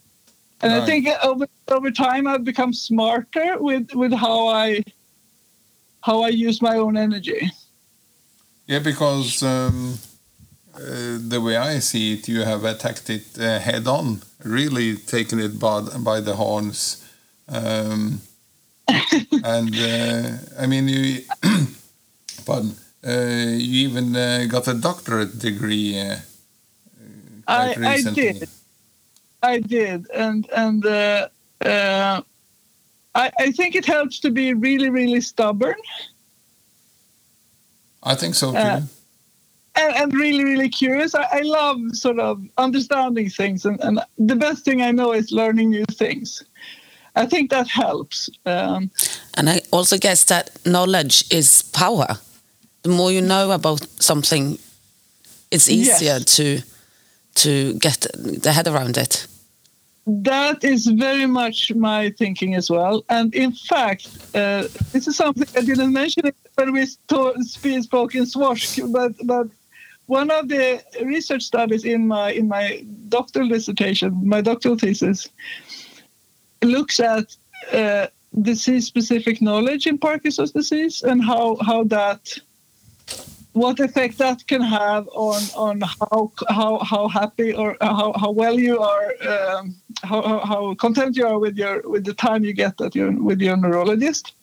And 0.60 0.72
I 0.72 0.84
think 0.84 1.06
over 1.22 1.46
over 1.68 1.90
time 1.90 2.26
I've 2.26 2.44
become 2.44 2.72
smarter 2.72 3.58
with, 3.58 3.94
with 3.94 4.12
how 4.12 4.48
I 4.48 4.82
how 6.00 6.22
I 6.22 6.28
use 6.28 6.60
my 6.60 6.76
own 6.76 6.96
energy. 6.96 7.52
Yeah, 8.66 8.80
because 8.80 9.42
um, 9.42 9.98
uh, 10.74 11.18
the 11.28 11.40
way 11.40 11.56
I 11.56 11.78
see 11.78 12.14
it, 12.14 12.28
you 12.28 12.42
have 12.42 12.64
attacked 12.64 13.08
it 13.10 13.38
uh, 13.38 13.60
head 13.60 13.86
on, 13.86 14.22
really 14.44 14.96
taken 14.96 15.38
it 15.38 15.58
by, 15.58 15.82
by 15.98 16.20
the 16.20 16.34
horns. 16.34 17.04
Um, 17.48 18.20
and 19.44 19.74
uh, 19.74 20.30
I 20.58 20.66
mean, 20.66 20.88
you, 20.88 21.22
pardon, 22.44 22.74
uh, 23.06 23.54
you 23.56 23.88
even 23.88 24.16
uh, 24.16 24.46
got 24.48 24.66
a 24.66 24.74
doctorate 24.74 25.38
degree 25.38 26.00
uh, 26.00 26.16
I, 27.46 27.74
quite 27.74 27.78
I 27.78 27.94
recently. 27.94 28.32
did. 28.32 28.48
I 29.42 29.60
did, 29.60 30.10
and 30.10 30.48
and 30.56 30.84
uh, 30.84 31.28
uh, 31.64 32.22
I 33.14 33.30
I 33.38 33.52
think 33.52 33.76
it 33.76 33.84
helps 33.84 34.18
to 34.20 34.30
be 34.30 34.54
really 34.54 34.90
really 34.90 35.20
stubborn 35.20 35.76
I 38.02 38.14
think 38.14 38.34
so 38.34 38.52
too. 38.52 38.58
Uh, 38.58 38.80
and, 39.74 39.94
and 39.96 40.12
really 40.14 40.44
really 40.44 40.68
curious. 40.68 41.14
I, 41.14 41.26
I 41.32 41.40
love 41.42 41.78
sort 41.92 42.18
of 42.18 42.40
understanding 42.56 43.30
things, 43.30 43.66
and, 43.66 43.80
and 43.80 44.00
the 44.28 44.36
best 44.36 44.64
thing 44.64 44.80
I 44.82 44.90
know 44.92 45.12
is 45.12 45.30
learning 45.30 45.70
new 45.70 45.84
things. 45.98 46.44
I 47.14 47.26
think 47.26 47.50
that 47.50 47.68
helps. 47.68 48.28
Um, 48.44 48.90
And 49.38 49.48
I 49.48 49.60
also 49.70 49.96
guess 49.98 50.24
that 50.24 50.50
knowledge 50.64 51.24
is 51.30 51.62
power. 51.72 52.18
The 52.82 52.88
more 52.90 53.12
you 53.12 53.20
know 53.22 53.50
about 53.50 53.86
something, 54.00 54.58
it's 55.50 55.68
Yes. 55.68 56.00
easier 56.00 56.20
to 56.20 56.62
to 57.34 57.78
get 57.78 58.06
the 58.42 58.52
head 58.52 58.66
around 58.66 58.96
it. 58.96 59.26
That 60.06 60.62
is 60.62 60.86
very 60.86 61.26
much 61.26 61.74
my 61.74 62.10
thinking 62.10 62.54
as 62.54 62.70
well. 62.70 63.04
And 63.08 63.34
in 63.34 63.52
fact, 63.52 64.06
uh, 64.34 64.68
this 64.92 65.08
is 65.08 65.16
something 65.16 65.48
I 65.56 65.62
didn't 65.64 65.92
mention 65.92 66.30
when 66.54 66.72
we 66.72 66.86
spoke 66.86 67.34
in 68.14 68.24
Svorsk, 68.24 68.92
but 68.92 69.12
but 69.24 69.48
one 70.06 70.30
of 70.30 70.48
the 70.48 70.80
research 71.02 71.42
studies 71.42 71.84
in 71.84 72.06
my 72.06 72.30
in 72.30 72.46
my 72.46 72.84
doctoral 73.08 73.48
dissertation, 73.48 74.20
my 74.24 74.40
doctoral 74.40 74.78
thesis, 74.78 75.28
looks 76.62 77.00
at 77.00 77.36
uh, 77.72 78.06
disease-specific 78.42 79.42
knowledge 79.42 79.88
in 79.88 79.98
Parkinson's 79.98 80.52
disease 80.52 81.02
and 81.02 81.24
how 81.24 81.56
how 81.62 81.82
that 81.84 82.38
what 83.56 83.80
effect 83.80 84.18
that 84.18 84.46
can 84.46 84.60
have 84.60 85.08
on 85.14 85.42
on 85.66 85.80
how 85.80 86.30
how 86.58 86.78
how 86.92 87.08
happy 87.08 87.50
or 87.54 87.76
how, 87.80 88.12
how 88.22 88.30
well 88.30 88.58
you 88.68 88.78
are 88.78 89.08
um, 89.32 89.74
how, 90.10 90.20
how- 90.30 90.44
how 90.50 90.74
content 90.74 91.16
you 91.16 91.26
are 91.26 91.38
with 91.38 91.56
your 91.56 91.74
with 91.92 92.04
the 92.04 92.14
time 92.26 92.44
you 92.44 92.52
get 92.52 92.78
at 92.80 92.94
your 92.94 93.10
with 93.28 93.40
your 93.40 93.56
neurologist. 93.56 94.34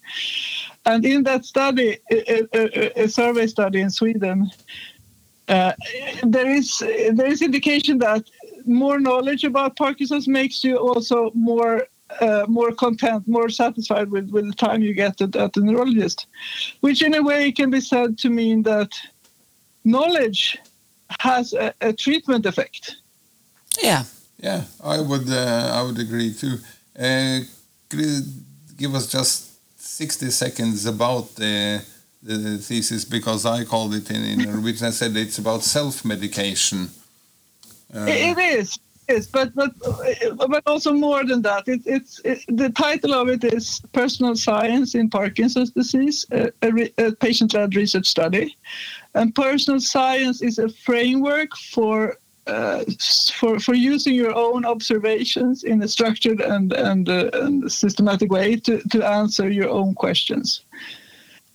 And 0.86 1.06
in 1.06 1.24
that 1.24 1.46
study 1.46 1.90
a, 2.12 2.44
a, 2.60 3.04
a 3.04 3.08
survey 3.08 3.48
study 3.48 3.80
in 3.82 3.90
sweden 3.90 4.50
uh, 5.48 5.74
there 6.24 6.50
is 6.60 6.68
there 7.20 7.28
is 7.34 7.42
indication 7.42 8.00
that 8.00 8.24
more 8.66 9.00
knowledge 9.00 9.44
about 9.44 9.76
parkinson's 9.76 10.28
makes 10.28 10.64
you 10.64 10.76
also 10.78 11.32
more 11.34 11.76
uh, 12.22 12.46
more 12.48 12.72
content, 12.72 13.28
more 13.28 13.50
satisfied 13.50 14.10
with, 14.10 14.30
with 14.30 14.48
the 14.48 14.54
time 14.54 14.82
you 14.82 14.94
get 14.94 15.22
at, 15.22 15.36
at 15.36 15.54
the 15.54 15.62
neurologist, 15.62 16.28
which 16.82 17.02
in 17.02 17.14
a 17.16 17.22
way 17.22 17.52
can 17.52 17.70
be 17.70 17.82
said 17.82 18.18
to 18.20 18.30
mean 18.30 18.64
that 18.64 18.92
knowledge 19.84 20.58
has 21.20 21.54
a, 21.54 21.74
a 21.82 21.94
treatment 21.94 22.46
effect. 22.46 22.98
Yeah. 23.82 24.04
Yeah, 24.40 24.64
I 24.84 25.00
would 25.00 25.30
uh, 25.30 25.72
I 25.74 25.82
would 25.84 25.98
agree 26.00 26.34
too. 26.34 26.58
Uh, 27.00 27.40
could 27.88 28.02
you 28.02 28.22
give 28.76 28.94
us 28.94 29.08
just 29.08 29.52
sixty 29.80 30.32
seconds 30.32 30.86
about 30.86 31.36
the 31.36 31.82
the 32.22 32.58
thesis 32.58 33.06
because 33.06 33.46
I 33.46 33.64
called 33.64 33.94
it 33.94 34.10
in, 34.10 34.24
in 34.24 34.40
Norwegian. 34.40 34.88
I 34.88 34.92
said 34.92 35.16
it's 35.16 35.38
about 35.38 35.64
self 35.64 36.04
medication. 36.04 36.90
Uh, 37.94 38.06
It 38.08 38.38
is, 38.38 38.80
yes, 39.08 39.28
but 39.28 39.54
but 39.56 39.72
but 40.38 40.64
also 40.66 40.94
more 40.94 41.26
than 41.26 41.42
that. 41.44 41.68
It, 41.68 41.82
it's 41.86 42.20
it, 42.24 42.40
the 42.48 42.70
title 42.70 43.14
of 43.14 43.30
it 43.30 43.44
is 43.44 43.82
"Personal 43.92 44.36
Science 44.36 44.96
in 44.96 45.10
Parkinson's 45.10 45.72
Disease: 45.72 46.26
a, 46.32 46.52
a, 46.62 46.94
a 46.98 47.12
patient-led 47.12 47.76
research 47.76 48.08
study," 48.08 48.58
and 49.14 49.34
personal 49.36 49.80
science 49.80 50.42
is 50.42 50.60
a 50.60 50.70
framework 50.70 51.56
for. 51.56 52.18
Uh, 52.46 52.84
for 53.40 53.58
for 53.58 53.74
using 53.74 54.14
your 54.14 54.36
own 54.36 54.66
observations 54.66 55.64
in 55.64 55.82
a 55.82 55.88
structured 55.88 56.42
and 56.42 56.74
and, 56.74 57.08
uh, 57.08 57.30
and 57.36 57.72
systematic 57.72 58.30
way 58.30 58.58
to, 58.58 58.82
to 58.90 59.02
answer 59.02 59.50
your 59.50 59.70
own 59.70 59.94
questions, 59.94 60.66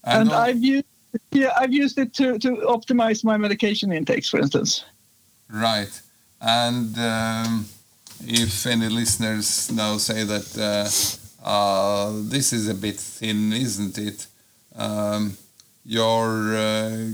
and 0.04 0.32
I've 0.32 0.62
used 0.62 0.86
yeah 1.30 1.52
I've 1.60 1.74
used 1.74 1.98
it 1.98 2.14
to, 2.14 2.38
to 2.38 2.48
optimize 2.76 3.22
my 3.22 3.36
medication 3.36 3.92
intakes, 3.92 4.30
for 4.30 4.40
instance. 4.40 4.86
Right. 5.50 5.92
And 6.40 6.96
um, 6.98 7.66
if 8.26 8.66
any 8.66 8.88
listeners 8.88 9.70
now 9.72 9.98
say 9.98 10.24
that 10.24 10.48
uh, 10.58 11.48
uh, 11.48 12.12
this 12.24 12.52
is 12.52 12.68
a 12.68 12.74
bit 12.74 12.98
thin, 12.98 13.52
isn't 13.52 13.98
it? 13.98 14.26
Um, 14.76 15.36
your 15.84 16.54
uh, 16.56 17.10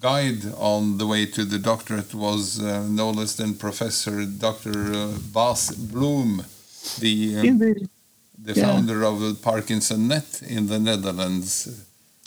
guide 0.00 0.44
on 0.56 0.98
the 0.98 1.06
way 1.06 1.26
to 1.26 1.44
the 1.44 1.58
doctorate 1.58 2.14
was 2.14 2.60
uh, 2.60 2.86
no 2.88 3.10
less 3.10 3.36
than 3.36 3.54
Professor 3.54 4.24
Dr. 4.24 4.94
Uh, 4.94 5.18
Bas 5.32 5.70
Bloem, 5.74 6.44
the, 6.98 7.36
um, 7.38 7.58
the 7.58 8.54
yeah. 8.54 8.66
founder 8.66 9.04
of 9.04 9.20
the 9.20 9.32
ParkinsonNet 9.32 10.42
in 10.42 10.66
the 10.66 10.78
Netherlands. 10.78 11.86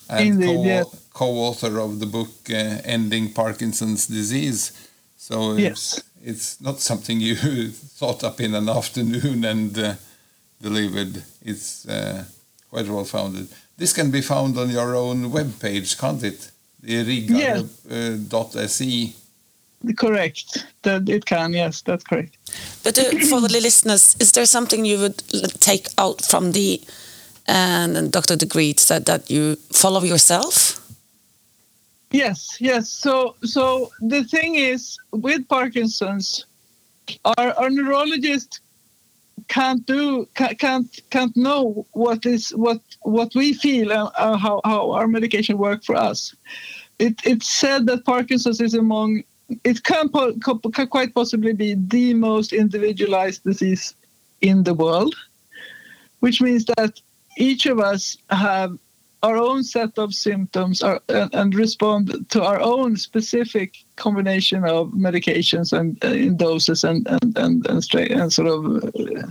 And 0.10 0.28
Indeed, 0.28 0.46
co- 0.46 0.64
yeah. 0.64 0.84
co-author 1.14 1.80
of 1.80 2.00
the 2.00 2.06
book 2.06 2.30
uh, 2.50 2.54
Ending 2.84 3.34
Parkinson's 3.34 4.08
Disease. 4.08 4.72
So 5.18 5.56
Yes. 5.56 6.04
It's 6.26 6.60
not 6.60 6.80
something 6.80 7.22
you 7.22 7.36
thought 8.00 8.24
up 8.24 8.42
in 8.42 8.56
an 8.56 8.68
afternoon 8.68 9.46
and 9.46 9.78
uh, 9.78 9.94
delivered. 10.60 11.24
It's 11.44 11.88
uh, 11.88 12.26
quite 12.72 12.88
well 12.88 13.06
founded. 13.06 13.48
This 13.78 13.94
can 13.94 14.10
be 14.10 14.22
found 14.22 14.58
on 14.58 14.70
your 14.70 14.96
own 14.96 15.32
web 15.32 15.60
page, 15.60 15.98
can't 15.98 16.24
it? 16.24 16.52
Yes. 16.82 17.62
Riggare.se. 17.88 19.14
Correct. 19.98 20.66
That 20.82 21.08
it 21.10 21.26
can. 21.26 21.54
Yes, 21.54 21.82
that's 21.82 22.04
correct. 22.04 22.38
But 22.84 22.98
uh, 22.98 23.04
for 23.30 23.40
the 23.42 23.50
listeners, 23.62 24.16
is 24.20 24.32
there 24.32 24.48
something 24.48 24.84
you 24.84 24.98
would 25.00 25.22
take 25.60 25.88
out 25.98 26.22
from 26.26 26.54
the 26.54 26.82
and 27.48 28.12
Dr. 28.12 28.36
degree 28.36 28.74
that 28.88 29.06
that 29.06 29.30
you 29.30 29.58
follow 29.72 30.04
yourself? 30.04 30.82
Yes, 32.12 32.58
yes. 32.60 32.90
So, 32.90 33.36
so 33.44 33.92
the 34.00 34.24
thing 34.24 34.56
is, 34.56 34.98
with 35.12 35.48
Parkinson's, 35.48 36.46
our, 37.38 37.52
our 37.54 37.70
neurologist 37.70 38.62
can't 39.48 39.86
do 39.86 40.28
can't 40.36 41.00
can't 41.12 41.36
know 41.38 41.86
what 41.92 42.26
is 42.26 42.50
what 42.52 42.82
what 43.02 43.36
we 43.36 43.54
feel 43.54 43.92
and 43.92 44.10
uh, 44.18 44.38
how 44.38 44.60
how 44.64 44.92
our 44.92 45.08
medication 45.08 45.58
work 45.58 45.84
for 45.84 45.96
us. 45.96 46.36
It 46.98 47.20
it's 47.26 47.48
said 47.48 47.86
that 47.88 48.06
Parkinson's 48.06 48.62
is 48.62 48.74
among 48.74 49.24
it 49.64 49.84
can, 49.84 50.10
can 50.74 50.88
quite 50.88 51.14
possibly 51.14 51.54
be 51.54 51.76
the 51.76 52.14
most 52.14 52.54
individualized 52.54 53.44
disease 53.44 53.94
in 54.42 54.64
the 54.64 54.74
world, 54.74 55.16
which 56.20 56.42
means 56.42 56.66
that 56.78 57.00
each 57.38 57.66
of 57.66 57.80
us 57.80 58.18
have 58.30 58.78
our 59.24 59.38
own 59.38 59.64
set 59.64 59.98
of 59.98 60.14
symptoms 60.14 60.82
are, 60.84 61.02
and, 61.10 61.34
and 61.34 61.56
respond 61.56 62.30
to 62.30 62.44
our 62.44 62.60
own 62.60 62.96
specific 62.98 63.78
combination 63.96 64.66
of 64.66 64.90
medications 64.92 65.72
and 65.72 66.04
uh, 66.04 66.10
in 66.10 66.38
doses 66.38 66.84
and 66.84 67.08
and 67.08 67.38
and, 67.38 67.66
and, 67.68 67.94
and 67.94 68.34
sort 68.34 68.48
of 68.48 68.84
uh, 68.84 69.28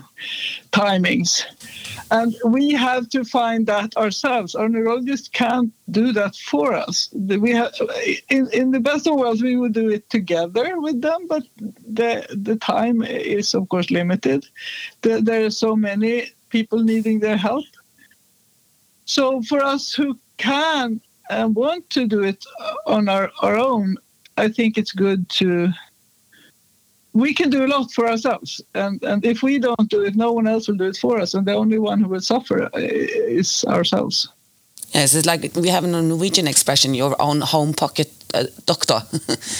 timings. 0.72 1.44
And 2.10 2.34
we 2.44 2.72
have 2.72 3.08
to 3.10 3.24
find 3.24 3.66
that 3.66 3.96
ourselves. 3.96 4.54
Our 4.54 4.68
neurologist 4.68 5.32
can't 5.32 5.72
do 5.90 6.12
that 6.12 6.36
for 6.36 6.74
us. 6.74 7.08
We 7.12 7.50
have 7.50 7.72
in, 8.28 8.48
in 8.52 8.70
the 8.70 8.80
best 8.80 9.06
of 9.06 9.16
worlds 9.16 9.42
we 9.42 9.56
would 9.56 9.72
do 9.72 9.90
it 9.90 10.08
together 10.10 10.80
with 10.80 11.00
them 11.02 11.26
but 11.28 11.44
the 11.58 12.26
the 12.30 12.56
time 12.56 13.02
is 13.02 13.54
of 13.54 13.68
course 13.68 13.90
limited. 13.90 14.46
There, 15.02 15.20
there 15.20 15.44
are 15.44 15.50
so 15.50 15.76
many 15.76 16.32
people 16.48 16.80
needing 16.82 17.20
their 17.20 17.36
help 17.36 17.64
so 19.04 19.42
for 19.42 19.62
us 19.62 19.92
who 19.92 20.18
can 20.36 21.00
and 21.30 21.54
want 21.54 21.88
to 21.90 22.06
do 22.06 22.22
it 22.22 22.44
on 22.86 23.08
our, 23.08 23.30
our 23.40 23.56
own, 23.56 23.96
I 24.36 24.48
think 24.48 24.78
it's 24.78 24.92
good 24.92 25.28
to. 25.30 25.72
We 27.12 27.32
can 27.32 27.48
do 27.48 27.64
a 27.64 27.68
lot 27.68 27.92
for 27.92 28.08
ourselves, 28.08 28.60
and 28.74 29.02
and 29.04 29.24
if 29.24 29.42
we 29.42 29.60
don't 29.60 29.88
do 29.88 30.02
it, 30.02 30.16
no 30.16 30.32
one 30.32 30.48
else 30.48 30.66
will 30.66 30.76
do 30.76 30.88
it 30.88 30.96
for 30.96 31.20
us, 31.20 31.34
and 31.34 31.46
the 31.46 31.54
only 31.54 31.78
one 31.78 32.00
who 32.00 32.08
will 32.08 32.20
suffer 32.20 32.64
uh, 32.64 32.70
is 32.74 33.64
ourselves. 33.68 34.28
Yes, 34.92 35.14
it's 35.14 35.26
like 35.26 35.54
we 35.54 35.68
have 35.68 35.84
a 35.84 35.86
Norwegian 35.86 36.48
expression: 36.48 36.92
your 36.94 37.14
own 37.20 37.40
home 37.40 37.72
pocket 37.72 38.10
uh, 38.34 38.44
doctor. 38.66 39.02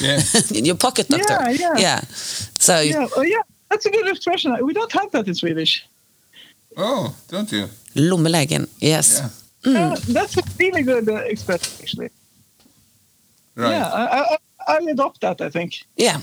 Yeah. 0.00 0.20
your 0.50 0.74
pocket 0.76 1.08
doctor. 1.08 1.38
Yeah, 1.40 1.50
yeah. 1.50 1.76
Yeah. 1.78 2.00
So 2.58 2.80
Yeah, 2.80 3.06
oh 3.16 3.22
yeah, 3.22 3.42
that's 3.70 3.86
a 3.86 3.90
good 3.90 4.08
expression. 4.08 4.56
We 4.66 4.72
don't 4.72 4.92
have 4.92 5.10
that 5.12 5.28
in 5.28 5.34
Swedish. 5.34 5.86
Oh, 6.76 7.14
don't 7.28 7.50
you? 7.52 7.69
lommelegen. 7.95 8.69
Yes. 8.81 9.21
Yeah. 9.64 9.93
Uh, 9.93 9.97
that's 10.09 10.37
a 10.37 10.43
really 10.59 10.83
good 10.83 11.09
uh, 11.09 11.14
expression, 11.14 11.73
actually. 11.81 12.11
Right. 13.57 13.71
Yeah, 13.71 13.87
I, 13.87 14.19
I, 14.21 14.37
I 14.69 14.90
adopt 14.90 15.21
that. 15.21 15.40
I 15.40 15.50
think. 15.50 15.85
Yeah. 15.97 16.21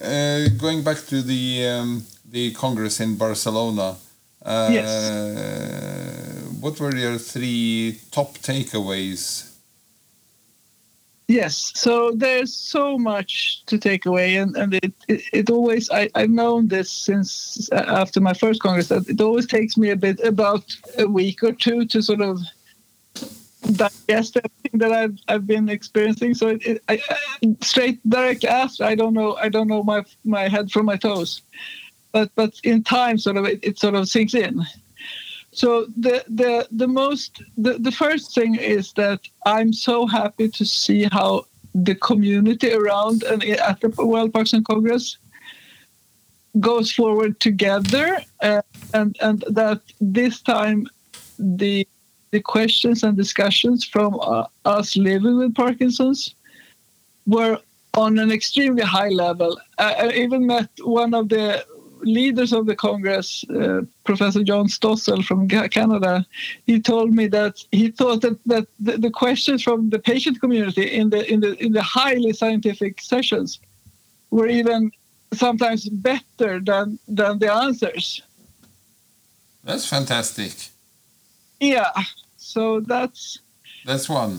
Uh, 0.00 0.48
going 0.58 0.82
back 0.82 0.96
to 1.06 1.22
the 1.22 1.66
um, 1.68 2.04
the 2.30 2.52
Congress 2.52 3.00
in 3.00 3.16
Barcelona. 3.16 3.96
Uh, 4.44 4.70
What 6.60 6.78
were 6.80 6.96
your 6.96 7.18
three 7.18 8.00
top 8.10 8.38
takeaways? 8.38 9.51
Yes, 11.32 11.72
so 11.74 12.12
there's 12.14 12.52
so 12.52 12.98
much 12.98 13.64
to 13.64 13.78
take 13.78 14.04
away, 14.04 14.36
and, 14.36 14.54
and 14.54 14.74
it, 14.74 14.92
it, 15.08 15.22
it 15.32 15.50
always, 15.50 15.90
I, 15.90 16.10
I've 16.14 16.28
known 16.28 16.68
this 16.68 16.90
since 16.90 17.70
uh, 17.72 17.86
after 17.86 18.20
my 18.20 18.34
first 18.34 18.60
Congress, 18.60 18.88
that 18.88 19.08
it 19.08 19.18
always 19.18 19.46
takes 19.46 19.78
me 19.78 19.88
a 19.88 19.96
bit, 19.96 20.20
about 20.20 20.76
a 20.98 21.06
week 21.06 21.42
or 21.42 21.52
two 21.52 21.86
to 21.86 22.02
sort 22.02 22.20
of 22.20 22.38
digest 23.76 24.36
everything 24.36 24.78
that 24.78 24.92
I've, 24.92 25.18
I've 25.26 25.46
been 25.46 25.70
experiencing. 25.70 26.34
So 26.34 26.48
it, 26.48 26.66
it, 26.66 26.82
I, 26.90 27.00
straight, 27.62 27.98
direct 28.06 28.44
after, 28.44 28.84
I 28.84 28.94
don't 28.94 29.14
know, 29.14 29.36
I 29.36 29.48
don't 29.48 29.68
know 29.68 29.82
my, 29.82 30.04
my 30.26 30.48
head 30.48 30.70
from 30.70 30.84
my 30.84 30.98
toes. 30.98 31.40
But, 32.12 32.30
but 32.34 32.52
in 32.62 32.84
time, 32.84 33.16
sort 33.16 33.38
of, 33.38 33.46
it, 33.46 33.60
it 33.62 33.78
sort 33.78 33.94
of 33.94 34.06
sinks 34.06 34.34
in. 34.34 34.66
So 35.52 35.86
the 35.96 36.24
the 36.28 36.66
the 36.70 36.88
most 36.88 37.42
the, 37.56 37.74
the 37.78 37.92
first 37.92 38.34
thing 38.34 38.54
is 38.54 38.92
that 38.94 39.20
I'm 39.44 39.72
so 39.72 40.06
happy 40.06 40.48
to 40.48 40.64
see 40.64 41.04
how 41.04 41.46
the 41.74 41.94
community 41.94 42.72
around 42.72 43.22
and 43.22 43.44
at 43.44 43.80
the 43.80 43.88
World 43.90 44.32
Parkinson 44.32 44.64
Congress 44.64 45.18
goes 46.60 46.92
forward 46.92 47.38
together, 47.40 48.20
uh, 48.42 48.62
and 48.94 49.16
and 49.20 49.44
that 49.48 49.80
this 50.00 50.40
time 50.40 50.88
the 51.38 51.86
the 52.30 52.40
questions 52.40 53.02
and 53.02 53.16
discussions 53.16 53.84
from 53.84 54.18
uh, 54.20 54.44
us 54.64 54.96
living 54.96 55.36
with 55.36 55.54
Parkinson's 55.54 56.34
were 57.26 57.58
on 57.94 58.18
an 58.18 58.32
extremely 58.32 58.82
high 58.82 59.10
level. 59.10 59.60
I, 59.78 59.94
I 59.94 60.12
even 60.12 60.46
met 60.46 60.70
one 60.82 61.12
of 61.12 61.28
the 61.28 61.64
leaders 62.02 62.52
of 62.52 62.66
the 62.66 62.74
Congress, 62.74 63.44
uh, 63.50 63.82
Professor 64.04 64.42
Jon 64.42 64.66
Stoessl 64.66 65.24
from 65.24 65.48
Canada, 65.48 66.26
he 66.66 66.80
told 66.80 67.12
me 67.14 67.26
that 67.28 67.64
he 67.72 67.90
thought 67.90 68.20
that, 68.22 68.38
that 68.46 68.66
the, 68.80 68.98
the 68.98 69.10
questions 69.10 69.62
from 69.62 69.90
the 69.90 69.98
patient 69.98 70.40
community 70.40 70.82
in 70.82 71.10
the 71.10 71.30
in 71.32 71.40
the 71.40 71.62
in 71.64 71.72
the 71.72 71.82
highly 71.82 72.32
scientific 72.32 73.00
sessions 73.00 73.60
were 74.30 74.48
even 74.48 74.90
sometimes 75.32 75.88
better 75.88 76.60
than 76.60 76.98
than 77.08 77.38
the 77.38 77.52
answers. 77.52 78.22
That's 79.64 79.86
fantastic. 79.86 80.52
Yeah, 81.60 81.92
so 82.36 82.80
that's 82.80 83.38
That's 83.84 84.08
one. 84.08 84.38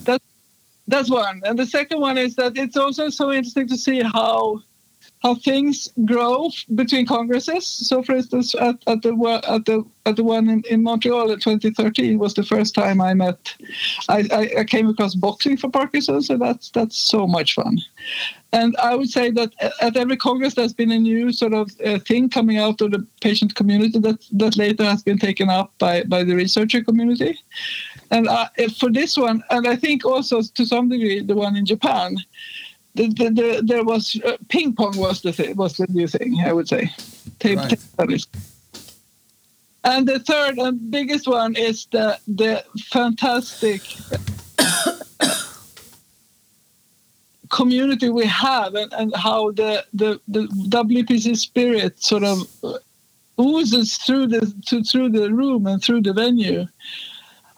that's 0.88 1.10
one, 1.10 1.42
and 1.46 1.58
the 1.58 1.66
second 1.66 2.02
one 2.02 2.18
is 2.18 2.36
that 2.36 2.58
it's 2.58 2.78
also 2.78 3.10
so 3.10 3.32
interesting 3.32 3.68
to 3.68 3.78
see 3.78 4.02
how 4.02 4.62
how 5.24 5.36
things 5.36 5.90
grow 6.04 6.52
between 6.76 7.06
congresses. 7.06 7.66
So, 7.66 8.04
for 8.04 8.16
instance, 8.16 8.54
at, 8.56 8.76
at 8.88 9.02
the 9.04 9.14
at 9.48 9.66
the 9.66 9.86
at 10.06 10.18
the 10.18 10.24
one 10.24 10.50
in, 10.50 10.64
in 10.70 10.84
Montreal 10.84 11.32
in 11.32 11.40
2013 11.40 12.20
was 12.20 12.34
the 12.34 12.44
first 12.44 12.76
time 12.76 13.00
I 13.00 13.14
met. 13.14 13.56
I, 14.10 14.28
I, 14.32 14.60
I 14.60 14.64
came 14.66 14.90
across 14.90 15.16
boxing 15.16 15.56
for 15.56 15.70
Parkinson's, 15.70 16.28
so 16.28 16.38
that's 16.38 16.70
that's 16.72 16.98
so 16.98 17.26
much 17.26 17.56
fun. 17.56 17.80
And 18.52 18.76
I 18.84 18.96
would 18.96 19.10
say 19.10 19.32
that 19.32 19.54
at 19.82 19.96
every 19.96 20.18
congress, 20.18 20.56
there's 20.56 20.74
been 20.74 20.92
a 20.92 21.00
new 21.00 21.32
sort 21.32 21.54
of 21.54 21.72
uh, 21.84 22.00
thing 22.00 22.30
coming 22.30 22.58
out 22.58 22.82
of 22.82 22.92
the 22.92 23.08
patient 23.22 23.56
community 23.56 24.00
that 24.00 24.28
that 24.34 24.58
later 24.58 24.84
has 24.84 25.04
been 25.04 25.20
taken 25.20 25.50
up 25.50 25.72
by 25.80 26.04
by 26.04 26.26
the 26.26 26.36
researcher 26.36 26.84
community. 26.84 27.40
And 28.12 28.28
for 28.78 28.92
this 28.92 29.18
one, 29.18 29.42
and 29.50 29.68
I 29.68 29.78
think 29.78 30.06
also 30.06 30.42
to 30.42 30.66
some 30.66 30.90
degree 30.90 31.22
the 31.22 31.36
one 31.36 31.56
in 31.56 31.66
Japan, 31.66 32.18
the, 32.96 33.08
the, 33.08 33.30
the, 33.30 33.64
there 33.66 33.84
was 33.84 34.20
uh, 34.26 34.38
ping 34.50 34.74
pong 34.74 34.98
was 34.98 35.22
the 35.22 35.32
th- 35.32 35.56
was 35.56 35.78
the 35.78 35.88
new 35.90 36.08
thing 36.08 36.40
I 36.46 36.54
would 36.54 36.68
say. 36.68 36.92
Table 37.40 37.64
Right. 37.64 38.26
And 39.86 40.08
the 40.08 40.20
third 40.20 40.58
and 40.60 40.92
biggest 40.92 41.28
one 41.28 41.56
is 41.56 41.88
the 41.92 42.18
the 42.28 42.64
fantastic 42.90 43.82
community 47.50 48.10
we 48.10 48.26
have 48.26 48.76
and, 48.76 48.92
and 48.94 49.16
how 49.16 49.52
the, 49.52 49.86
the, 49.94 50.20
the 50.28 50.48
WPC 50.70 51.38
spirit 51.38 52.02
sort 52.02 52.24
of 52.24 52.40
oozes 53.40 53.98
through 53.98 54.28
the 54.28 54.54
to, 54.66 54.84
through 54.84 55.10
the 55.10 55.32
room 55.32 55.68
and 55.68 55.84
through 55.84 56.02
the 56.02 56.14
venue 56.14 56.66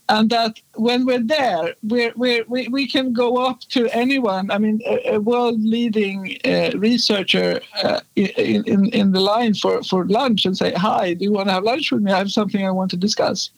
and 0.07 0.29
that 0.29 0.59
when 0.75 1.05
we're 1.05 1.23
there 1.23 1.73
we're, 1.83 2.13
we're, 2.15 2.43
we 2.47 2.67
we 2.67 2.87
can 2.87 3.11
go 3.13 3.37
up 3.37 3.61
to 3.61 3.87
anyone. 3.89 4.51
I 4.51 4.57
mean 4.57 4.81
a, 4.85 5.15
a 5.15 5.19
world 5.19 5.61
leading 5.61 6.37
uh, 6.45 6.71
researcher 6.77 7.61
uh, 7.83 8.01
in, 8.15 8.63
in 8.65 8.85
in 8.89 9.11
the 9.11 9.19
line 9.19 9.53
for 9.55 9.81
for 9.83 10.05
lunch 10.05 10.45
and 10.45 10.57
say 10.57 10.73
hi 10.73 11.13
do 11.13 11.23
you 11.25 11.31
want 11.31 11.47
to 11.47 11.53
have 11.53 11.63
lunch 11.63 11.91
with 11.91 12.03
me? 12.03 12.11
I 12.11 12.17
have 12.17 12.31
something 12.31 12.65
i 12.65 12.71
want 12.71 12.91
to 12.91 12.97
discuss. 12.97 13.49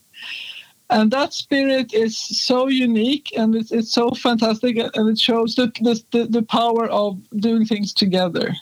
And 0.89 1.11
that 1.11 1.33
spirit 1.33 1.93
is 1.93 2.17
so 2.17 2.67
unique 2.67 3.33
and 3.35 3.55
it's, 3.55 3.71
it's 3.71 3.91
so 3.91 4.11
fantastic 4.11 4.77
and 4.77 5.09
it 5.09 5.19
shows 5.19 5.55
the, 5.55 5.67
the, 5.81 6.01
the, 6.11 6.25
the 6.27 6.41
power 6.43 6.87
of 6.87 7.19
doing 7.37 7.65
things 7.65 7.91
together. 7.91 8.55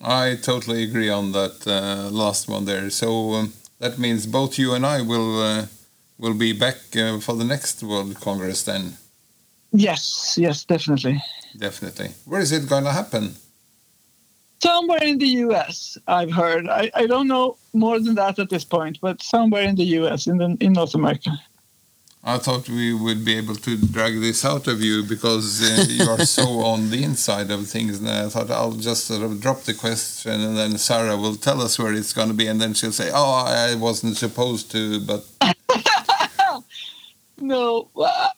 I 0.00 0.36
totally 0.36 0.82
agree 0.82 1.10
on 1.10 1.32
that 1.32 1.66
uh, 1.66 2.08
last 2.10 2.48
one 2.48 2.64
there. 2.64 2.88
So 2.88 3.32
um, 3.32 3.52
that 3.78 3.98
means 3.98 4.26
both 4.26 4.58
you 4.58 4.74
and 4.74 4.84
I 4.86 5.02
will 5.02 5.42
uh, 5.42 5.66
will 6.18 6.34
be 6.34 6.52
back 6.52 6.76
uh, 6.96 7.18
for 7.20 7.34
the 7.36 7.44
next 7.44 7.82
World 7.82 8.14
Congress 8.20 8.62
then. 8.64 8.96
yes 9.72 10.36
yes 10.38 10.64
definitely 10.64 11.16
Definitely. 11.58 12.08
Where 12.26 12.40
is 12.42 12.50
it 12.52 12.68
going 12.68 12.84
to 12.84 12.92
happen? 12.92 13.34
somewhere 14.62 15.02
in 15.10 15.18
the 15.18 15.26
us 15.44 15.98
i've 16.08 16.32
heard 16.32 16.64
I, 16.68 16.90
I 16.94 17.06
don't 17.06 17.28
know 17.28 17.56
more 17.74 17.98
than 18.00 18.14
that 18.14 18.38
at 18.38 18.48
this 18.48 18.64
point 18.64 18.98
but 19.06 19.22
somewhere 19.22 19.62
in 19.70 19.74
the 19.76 19.84
us 19.84 20.26
in 20.26 20.36
the 20.38 20.56
in 20.66 20.72
north 20.72 20.94
america 20.94 21.30
I 22.26 22.38
thought 22.38 22.70
we 22.70 22.94
would 22.94 23.22
be 23.22 23.36
able 23.36 23.54
to 23.56 23.76
drag 23.76 24.18
this 24.18 24.46
out 24.46 24.66
of 24.66 24.80
you 24.80 25.02
because 25.02 25.62
uh, 25.62 25.84
you 25.86 26.08
are 26.08 26.24
so 26.24 26.60
on 26.72 26.88
the 26.88 27.04
inside 27.04 27.50
of 27.50 27.68
things. 27.68 27.98
And 27.98 28.08
I 28.08 28.30
thought 28.30 28.50
I'll 28.50 28.72
just 28.72 29.04
sort 29.04 29.22
of 29.22 29.42
drop 29.42 29.62
the 29.64 29.74
question 29.74 30.40
and 30.40 30.56
then 30.56 30.78
Sara 30.78 31.18
will 31.18 31.36
tell 31.36 31.60
us 31.60 31.78
where 31.78 31.92
it's 31.92 32.14
going 32.14 32.28
to 32.28 32.34
be. 32.34 32.46
And 32.46 32.58
then 32.58 32.72
she'll 32.72 32.92
say, 32.92 33.10
Oh, 33.12 33.44
I 33.46 33.74
wasn't 33.74 34.16
supposed 34.16 34.70
to, 34.72 35.00
but 35.00 35.26
no 37.36 37.88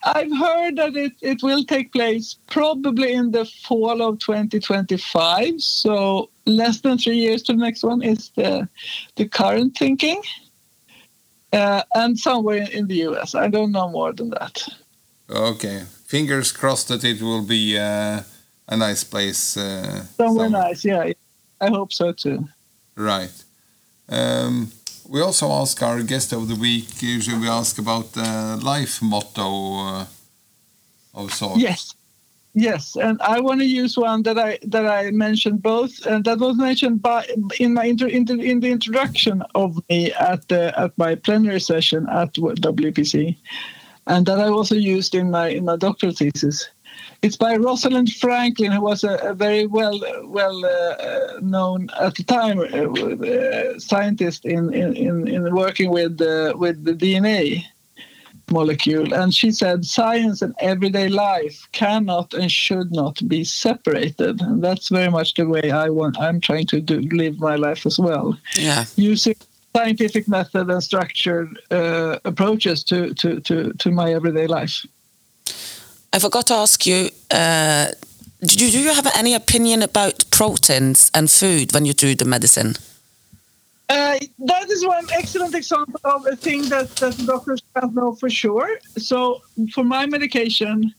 i've 0.05 0.37
heard 0.39 0.77
that 0.77 0.97
it, 0.97 1.13
it 1.21 1.43
will 1.43 1.63
take 1.63 1.93
place 1.93 2.37
probably 2.47 3.13
in 3.13 3.31
the 3.31 3.45
fall 3.45 4.01
of 4.01 4.19
2025 4.21 5.61
so 5.61 6.31
less 6.47 6.81
than 6.81 6.97
three 6.97 7.19
years 7.19 7.43
to 7.43 7.53
the 7.53 7.59
next 7.59 7.83
one 7.83 8.03
is 8.03 8.31
the 8.37 8.67
the 9.17 9.29
current 9.29 9.77
thinking 9.77 10.21
uh, 11.57 11.83
and 11.95 12.19
somewhere 12.19 12.59
in, 12.59 12.69
in 12.79 12.87
the 12.87 12.99
us 13.07 13.35
i 13.35 13.49
don't 13.49 13.73
know 13.73 13.89
more 13.89 14.13
than 14.13 14.31
that 14.31 14.55
okay. 15.29 15.83
Fingers 16.07 16.53
crossed 16.53 16.87
that 16.89 17.03
it 17.03 17.21
will 17.21 17.43
be 17.43 17.77
uh, 17.77 18.23
a 18.69 18.77
nice 18.77 19.03
place. 19.03 19.57
Uh, 19.57 20.05
somewhere 20.17 20.49
nice 20.49 20.85
yeah 20.85 21.13
i 21.61 21.69
hope 21.69 21.93
so 21.93 22.13
too 22.13 22.47
Right. 22.97 23.45
Um, 24.09 24.73
we 25.09 25.21
also 25.21 25.51
ask 25.51 25.83
our 25.83 26.03
guest 26.03 26.33
of 26.33 26.49
the 26.49 26.55
week, 26.55 27.03
usually 27.03 27.39
we 27.39 27.49
ask 27.49 27.79
about 27.79 28.13
the 28.13 28.59
life 28.63 29.03
motto 29.03 29.79
uh, 29.79 30.07
of 31.15 31.33
sorts. 31.33 31.61
Yes, 31.61 31.95
yes, 32.57 32.97
and 32.97 33.21
I 33.23 33.39
want 33.39 33.61
to 33.61 33.67
use 33.67 33.97
one 33.97 34.23
that 34.25 34.39
I 34.39 34.59
that 34.63 34.87
I 34.87 35.11
mentioned 35.13 35.63
both, 35.63 36.05
and 36.07 36.25
that 36.25 36.39
was 36.39 36.57
mentioned 36.57 37.03
by 37.03 37.25
in 37.61 37.75
my 37.75 37.85
inter, 37.85 38.09
in, 38.09 38.25
the, 38.25 38.35
in 38.35 38.61
the 38.61 38.71
introduction 38.71 39.43
of 39.55 39.79
me 39.89 40.13
at 40.13 40.49
the 40.49 40.77
at 40.79 40.97
my 40.99 41.15
plenary 41.15 41.61
session 41.61 42.09
at 42.09 42.33
WPC, 42.35 43.37
and 44.07 44.27
that 44.27 44.41
I 44.41 44.49
also 44.49 44.75
used 44.75 45.15
in 45.15 45.31
my 45.31 45.49
in 45.49 45.65
my 45.65 45.77
doctoral 45.77 46.13
thesis. 46.13 46.69
It's 47.23 47.37
by 47.37 47.57
Rosalind 47.57 48.13
Franklin, 48.13 48.73
who 48.73 48.81
was 48.81 49.05
a, 49.05 49.17
a 49.17 49.35
very 49.35 49.67
well 49.67 50.01
well 50.25 50.65
uh, 50.65 51.41
known 51.41 51.89
at 52.01 52.15
the 52.15 52.25
time 52.25 52.59
uh, 52.59 52.65
uh, 52.65 53.79
scientist 53.79 54.45
in, 54.45 54.73
in, 54.73 54.97
in, 54.97 55.29
in 55.29 55.55
working 55.55 55.91
with 55.91 56.21
uh, 56.21 56.55
with 56.57 56.85
the 56.85 56.95
DNA 56.95 57.65
molecule. 58.51 59.13
And 59.15 59.35
she 59.35 59.51
said 59.51 59.85
science 59.85 60.43
and 60.43 60.55
everyday 60.61 61.09
life 61.09 61.67
cannot 61.73 62.35
and 62.35 62.51
should 62.51 62.93
not 62.93 63.27
be 63.29 63.45
separated. 63.45 64.41
And 64.41 64.63
that's 64.63 64.89
very 64.89 65.11
much 65.11 65.35
the 65.35 65.47
way 65.47 65.71
I 65.71 65.89
want. 65.89 66.19
I'm 66.19 66.41
trying 66.41 66.67
to 66.67 66.81
do, 66.81 67.01
live 67.01 67.39
my 67.39 67.57
life 67.57 67.87
as 67.87 67.99
well, 67.99 68.39
Yeah. 68.57 68.85
using 68.97 69.35
scientific 69.75 70.27
method 70.29 70.71
and 70.71 70.83
structured 70.83 71.59
uh, 71.71 72.19
approaches 72.25 72.83
to, 72.85 73.13
to, 73.15 73.41
to, 73.41 73.73
to 73.75 73.91
my 73.91 74.13
everyday 74.13 74.47
life. 74.47 74.87
I 76.13 76.19
forgot 76.19 76.47
to 76.47 76.55
ask 76.55 76.87
you. 76.87 77.11
Uh, 77.31 77.89
do 78.41 78.65
you, 78.65 78.71
do 78.71 78.81
you 78.81 78.95
have 78.95 79.07
any 79.15 79.35
opinion 79.35 79.83
about 79.83 80.25
proteins 80.31 81.11
and 81.15 81.31
food 81.31 81.73
when 81.73 81.85
you 81.85 81.93
do 81.93 82.15
the 82.15 82.25
medicine? 82.25 82.77
Uh, 83.89 84.19
that 84.39 84.69
is 84.69 84.85
one 84.85 85.07
excellent 85.13 85.55
example 85.55 86.01
of 86.05 86.27
a 86.27 86.35
thing 86.35 86.69
that, 86.69 86.89
that 86.97 87.17
doctors 87.25 87.63
can't 87.75 87.95
know 87.95 88.15
for 88.15 88.29
sure. 88.29 88.69
So, 88.99 89.43
for 89.73 89.85
my 89.85 90.07
medication, 90.07 90.93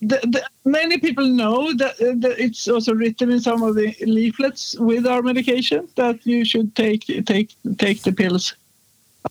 the, 0.00 0.18
the, 0.22 0.42
many 0.64 0.98
people 0.98 1.26
know 1.26 1.74
that, 1.74 2.00
uh, 2.00 2.14
that 2.16 2.36
it's 2.38 2.68
also 2.68 2.94
written 2.94 3.30
in 3.30 3.40
some 3.40 3.62
of 3.62 3.74
the 3.74 3.94
leaflets 4.00 4.76
with 4.78 5.06
our 5.06 5.20
medication 5.20 5.88
that 5.96 6.24
you 6.24 6.44
should 6.44 6.74
take 6.74 7.04
take 7.26 7.54
take 7.78 8.02
the 8.02 8.12
pills 8.12 8.54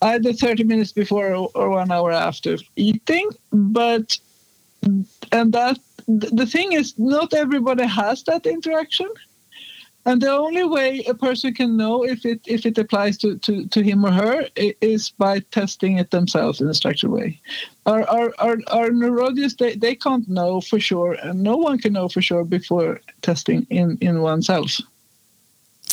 either 0.01 0.33
30 0.33 0.63
minutes 0.63 0.91
before 0.91 1.33
or, 1.33 1.49
or 1.55 1.69
one 1.69 1.91
hour 1.91 2.11
after 2.11 2.57
eating. 2.75 3.29
But 3.51 4.17
and 5.31 5.53
that 5.53 5.79
the 6.07 6.45
thing 6.45 6.73
is, 6.73 6.93
not 6.97 7.33
everybody 7.33 7.85
has 7.85 8.23
that 8.23 8.45
interaction. 8.45 9.09
And 10.07 10.21
the 10.21 10.31
only 10.31 10.63
way 10.63 11.03
a 11.07 11.15
person 11.15 11.53
can 11.53 11.75
know 11.77 12.05
if 12.05 12.25
it 12.25 12.39
if 12.45 12.65
it 12.65 12.77
applies 12.77 13.17
to, 13.19 13.37
to, 13.39 13.67
to 13.67 13.81
him 13.81 14.05
or 14.05 14.11
her 14.11 14.47
is 14.55 15.09
by 15.09 15.39
testing 15.51 15.97
it 15.97 16.11
themselves 16.11 16.61
in 16.61 16.67
a 16.67 16.73
structured 16.73 17.09
way. 17.09 17.41
Our 17.85 18.07
our, 18.07 18.33
our, 18.37 18.57
our 18.67 18.91
neurologists 18.91 19.57
they, 19.57 19.75
they 19.75 19.95
can't 19.95 20.27
know 20.27 20.61
for 20.61 20.79
sure 20.79 21.13
and 21.13 21.41
no 21.41 21.57
one 21.57 21.79
can 21.79 21.93
know 21.93 22.07
for 22.07 22.21
sure 22.21 22.43
before 22.43 23.01
testing 23.21 23.65
in, 23.69 23.97
in 23.99 24.21
oneself. 24.21 24.79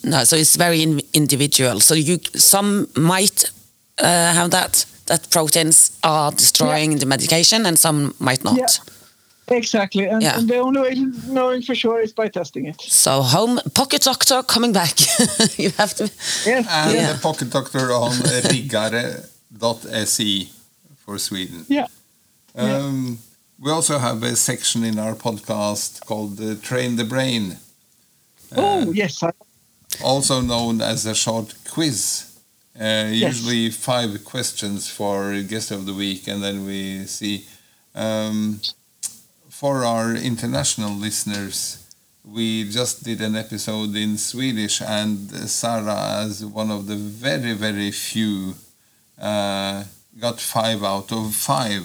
No, 0.05 0.25
so 0.25 0.37
it's 0.37 0.57
very 0.57 0.83
in, 0.83 1.01
individual. 1.14 1.81
So 1.81 1.94
you 1.94 2.18
some 2.35 2.88
might 2.96 3.51
uh, 3.98 4.35
have 4.35 4.51
that 4.51 4.85
that 5.07 5.31
proteins 5.31 5.98
are 6.03 6.31
destroying 6.33 6.98
the 6.98 7.07
medication, 7.07 7.66
and 7.66 7.79
some 7.79 8.14
might 8.18 8.44
not. 8.44 8.57
Yeah. 8.57 8.66
Exactly. 9.53 10.07
And, 10.09 10.23
Yeah. 10.23 10.38
and 10.38 10.49
the 10.49 10.59
only 10.59 10.81
way 10.81 10.95
to 10.95 11.12
knowing 11.33 11.62
for 11.62 11.75
sure 11.75 12.01
is 12.01 12.12
by 12.12 12.29
testing 12.29 12.67
it. 12.67 12.81
So 12.81 13.23
home 13.23 13.61
pocket 13.75 14.03
doctor 14.03 14.43
coming 14.43 14.73
back. 14.73 14.99
you 15.59 15.71
have 15.79 15.95
to. 15.95 16.05
Yes. 16.47 16.67
And 16.69 16.95
Yeah. 16.95 17.12
the 17.12 17.19
pocket 17.21 17.51
doctor 17.51 17.93
on 17.93 18.12
riggare.se 19.23 20.49
for 21.05 21.19
Sweden. 21.19 21.65
Yeah. 21.69 21.87
Um, 22.55 23.19
we 23.59 23.71
also 23.71 23.99
have 23.99 24.23
a 24.23 24.37
section 24.37 24.85
in 24.85 24.99
our 24.99 25.15
podcast 25.15 26.05
called 26.07 26.41
uh, 26.41 26.55
Train 26.62 26.97
the 26.97 27.05
Brain, 27.05 27.57
oh 28.57 28.91
yes. 28.93 29.23
I, 29.23 29.31
also 30.03 30.41
known 30.41 30.81
as 30.81 31.07
a 31.07 31.15
short 31.15 31.55
quiz. 31.71 32.25
Uh, 32.79 33.09
Usually 33.12 33.71
five 33.71 34.25
questions 34.25 34.88
for 34.88 35.41
guest 35.43 35.71
of 35.71 35.87
the 35.87 35.95
week, 35.95 36.27
and 36.29 36.43
then 36.43 36.67
we 36.67 37.07
see. 37.07 37.47
Um, 37.95 38.61
for 39.62 39.85
our 39.85 40.14
international 40.16 40.90
listeners, 40.90 41.57
we 42.25 42.68
just 42.68 43.05
did 43.05 43.20
an 43.20 43.37
episode 43.37 43.94
in 43.94 44.18
Swedish, 44.18 44.83
and 44.83 45.31
Sara, 45.48 46.25
as 46.25 46.44
one 46.44 46.70
of 46.72 46.87
the 46.88 46.96
very, 46.96 47.53
very 47.53 47.92
few, 47.92 48.55
uh, 49.20 49.85
got 50.18 50.40
five 50.40 50.83
out 50.83 51.12
of 51.12 51.25
five. 51.35 51.85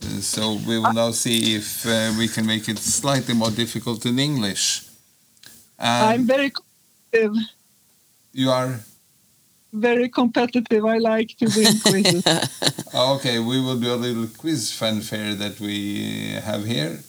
Uh, 0.00 0.20
So 0.20 0.42
we 0.68 0.78
will 0.78 0.92
now 0.92 1.10
see 1.24 1.56
if 1.56 1.68
uh, 1.86 2.12
we 2.18 2.28
can 2.28 2.46
make 2.46 2.68
it 2.68 2.78
slightly 2.78 3.34
more 3.34 3.50
difficult 3.50 4.06
in 4.06 4.18
English. 4.20 4.82
I'm 5.78 6.24
very 6.34 6.50
competitive. 6.58 7.36
you 8.32 8.50
are 8.50 8.80
Very 9.72 10.08
competitive. 10.08 10.84
I 10.84 10.98
like 10.98 11.36
to 11.38 11.46
win 11.54 11.80
quizzes. 11.84 12.24
okay. 12.94 13.38
We 13.38 13.60
will 13.60 13.78
do 13.78 13.92
a 13.92 13.96
little 13.96 14.26
quiz 14.38 14.72
fanfare 14.72 15.34
that 15.34 15.60
we 15.60 16.32
have 16.44 16.64
here. 16.64 17.00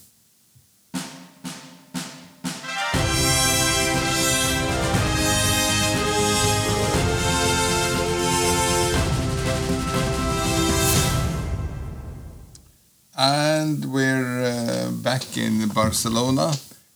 And 13.16 13.92
we're 13.92 14.44
uh, 14.44 14.90
back 14.92 15.36
in 15.36 15.68
Barcelona. 15.68 16.52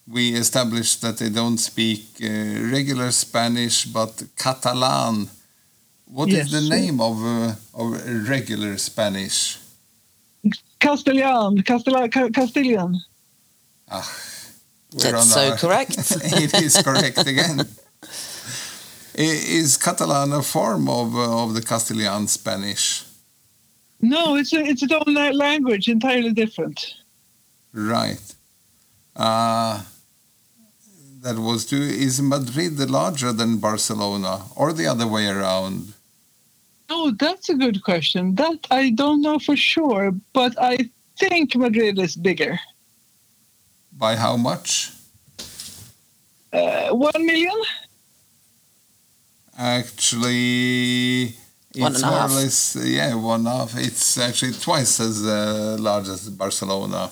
We 0.07 0.35
established 0.35 1.03
that 1.03 1.19
they 1.19 1.31
don't 1.31 1.59
speak 1.59 2.05
uh, 2.23 2.27
regular 2.71 3.11
Spanish 3.11 3.87
but 3.87 4.23
Catalan. 4.37 5.29
What 6.13 6.29
is 6.29 6.35
Yes. 6.35 6.51
the 6.51 6.61
name 6.77 7.01
of, 7.01 7.17
uh, 7.25 7.55
of 7.81 7.87
regular 8.29 8.77
Spanish? 8.77 9.59
Castellan, 10.79 11.63
Castella, 11.63 12.03
Castilian. 12.35 13.01
Ah, 13.91 14.07
we're 14.93 15.07
on 15.07 15.13
That's 15.13 15.33
so 15.33 15.51
our- 15.51 15.57
correct. 15.57 15.97
it 16.45 16.53
is 16.67 16.77
correct 16.83 17.19
again. 17.27 17.67
Is 19.15 19.77
Catalan 19.79 20.33
a 20.33 20.43
form 20.43 20.89
of, 20.89 21.15
uh, 21.17 21.45
of 21.45 21.55
the 21.55 21.63
Castilian 21.63 22.29
Spanish? 22.29 23.05
No, 24.01 24.37
it's 24.37 24.53
a, 24.53 24.61
it's 24.71 24.83
its 24.83 24.93
own 24.93 25.15
language, 25.15 25.89
entirely 25.89 26.33
different. 26.33 26.95
Right. 27.73 28.21
Uh, 29.17 29.83
that 31.23 31.39
was 31.39 31.65
to, 31.67 31.77
is 31.77 32.21
Madrid 32.21 32.79
larger 32.91 33.33
than 33.33 33.59
Barcelona 33.59 34.43
or 34.57 34.73
the 34.75 34.87
other 34.87 35.07
way 35.07 35.27
around? 35.29 35.95
Oh, 36.95 37.11
that's 37.25 37.49
a 37.49 37.55
good 37.65 37.83
question. 37.83 38.35
That 38.35 38.59
I 38.71 38.91
don't 38.91 39.23
know 39.27 39.39
for 39.39 39.57
sure, 39.57 40.13
but 40.35 40.53
I 40.61 40.75
think 41.19 41.57
Madrid 41.57 41.99
is 41.99 42.15
bigger. 42.17 42.59
By 44.05 44.13
how 44.17 44.37
much? 44.37 44.91
Uh, 46.53 46.91
one 47.11 47.23
million? 47.31 47.59
Actually, 49.57 51.35
it's 51.71 51.79
One 51.87 51.95
and 51.95 52.05
a 52.05 52.07
more 52.07 52.19
half. 52.21 52.31
or 52.31 52.35
less, 52.35 52.77
yeah, 52.99 53.15
one 53.15 53.45
half. 53.47 53.71
It's 53.89 54.19
actually 54.19 54.53
twice 54.53 55.01
as 55.01 55.17
uh, 55.25 55.77
large 55.81 56.09
as 56.09 56.29
Barcelona. 56.29 57.11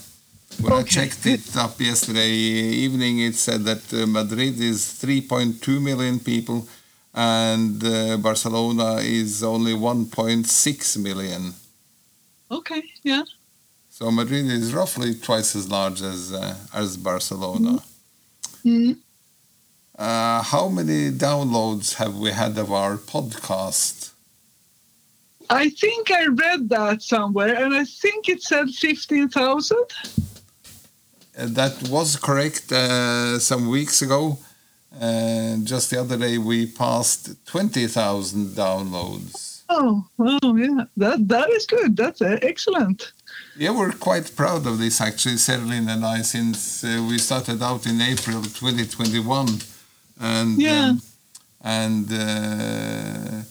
When 0.61 0.73
I 0.75 0.83
checked 0.83 1.25
it 1.27 1.57
up 1.57 1.81
yesterday 1.81 2.33
evening, 2.85 3.21
it 3.21 3.35
said 3.37 3.65
that 3.65 3.83
uh, 3.95 4.07
Madrid 4.07 4.61
is 4.61 4.79
3.2 5.03 5.81
million 5.81 6.19
people 6.21 6.67
and 7.15 7.83
uh, 7.85 8.17
Barcelona 8.19 8.97
is 8.97 9.43
only 9.43 9.73
1.6 9.73 11.03
million. 11.03 11.55
Okay, 12.51 12.83
yeah. 13.03 13.23
So 13.89 14.11
Madrid 14.11 14.47
is 14.47 14.73
roughly 14.73 15.15
twice 15.15 15.55
as 15.55 15.69
large 15.69 16.01
as 16.03 16.33
uh, 16.33 16.57
as 16.73 16.97
Barcelona. 16.97 17.83
Mm. 18.65 18.97
Uh, 19.99 20.43
how 20.43 20.69
many 20.69 21.11
downloads 21.11 21.97
have 21.97 22.17
we 22.17 22.31
had 22.31 22.57
of 22.57 22.73
our 22.73 22.97
podcast? 22.97 24.13
I 25.51 25.69
think 25.69 26.11
I 26.11 26.27
read 26.27 26.69
that 26.71 27.03
somewhere, 27.03 27.55
and 27.63 27.75
I 27.75 27.85
think 27.85 28.29
it 28.29 28.43
said 28.43 28.71
15,000. 28.71 29.77
Uh, 29.77 31.47
that 31.59 31.89
was 31.91 32.17
correct 32.17 32.71
uh, 32.73 33.39
some 33.39 33.69
weeks 33.69 34.01
ago. 34.01 34.39
Uh, 34.99 35.57
just 35.63 35.91
the 35.91 36.01
other 36.01 36.17
day, 36.17 36.39
we 36.39 36.67
passed 36.67 37.47
20,000 37.47 38.49
downloads. 38.57 39.63
Oh, 39.69 40.05
oh, 40.19 40.57
yeah. 40.57 40.85
That, 40.97 41.29
that 41.29 41.49
is 41.51 41.65
good. 41.67 41.97
That's 41.97 42.21
uh, 42.21 42.39
excellent. 42.43 43.13
Yeah, 43.57 43.71
we're 43.71 43.93
quite 43.93 44.35
proud 44.35 44.67
of 44.67 44.79
this 44.79 45.01
actually, 45.01 45.37
Serilinn 45.37 45.89
and 45.89 46.05
I, 46.05 46.23
since 46.23 46.83
uh, 46.83 47.05
we 47.09 47.19
started 47.19 47.63
out 47.63 47.87
in 47.87 48.01
April 48.01 48.43
2021. 48.43 49.49
And, 50.21 50.61
Yeah. 50.61 50.89
um, 50.89 51.03
and 51.63 52.07
uh, 52.11 53.43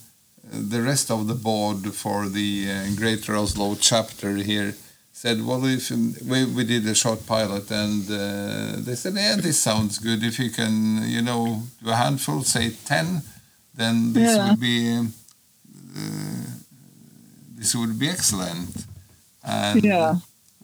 the 0.51 0.81
rest 0.81 1.09
of 1.09 1.27
the 1.27 1.35
board 1.35 1.93
for 1.93 2.27
the 2.27 2.67
uh, 2.69 2.95
Greater 2.97 3.35
Oslo 3.35 3.75
chapter 3.75 4.35
here 4.35 4.75
said, 5.21 5.45
well, 5.45 5.65
if 5.65 5.91
we, 6.31 6.45
we 6.45 6.63
did 6.63 6.87
a 6.87 6.95
short 6.95 7.25
pilot 7.25 7.69
and 7.71 8.03
uh, 8.09 8.79
they 8.85 8.95
said, 8.95 9.13
yeah, 9.15 9.35
this 9.35 9.59
sounds 9.59 9.97
good. 9.99 10.23
If 10.23 10.39
you 10.39 10.49
can, 10.49 11.03
you 11.15 11.21
know, 11.21 11.63
do 11.83 11.89
a 11.89 11.95
handful, 11.95 12.41
say 12.43 12.71
10, 12.85 13.21
then 13.75 14.13
this 14.13 14.37
Yeah. 14.37 14.49
would 14.51 14.59
be 14.61 14.77
uh, 14.99 16.45
this 17.57 17.75
would 17.75 17.99
be 17.99 18.07
excellent. 18.09 18.69
And 19.43 19.83
Yeah. 19.83 20.15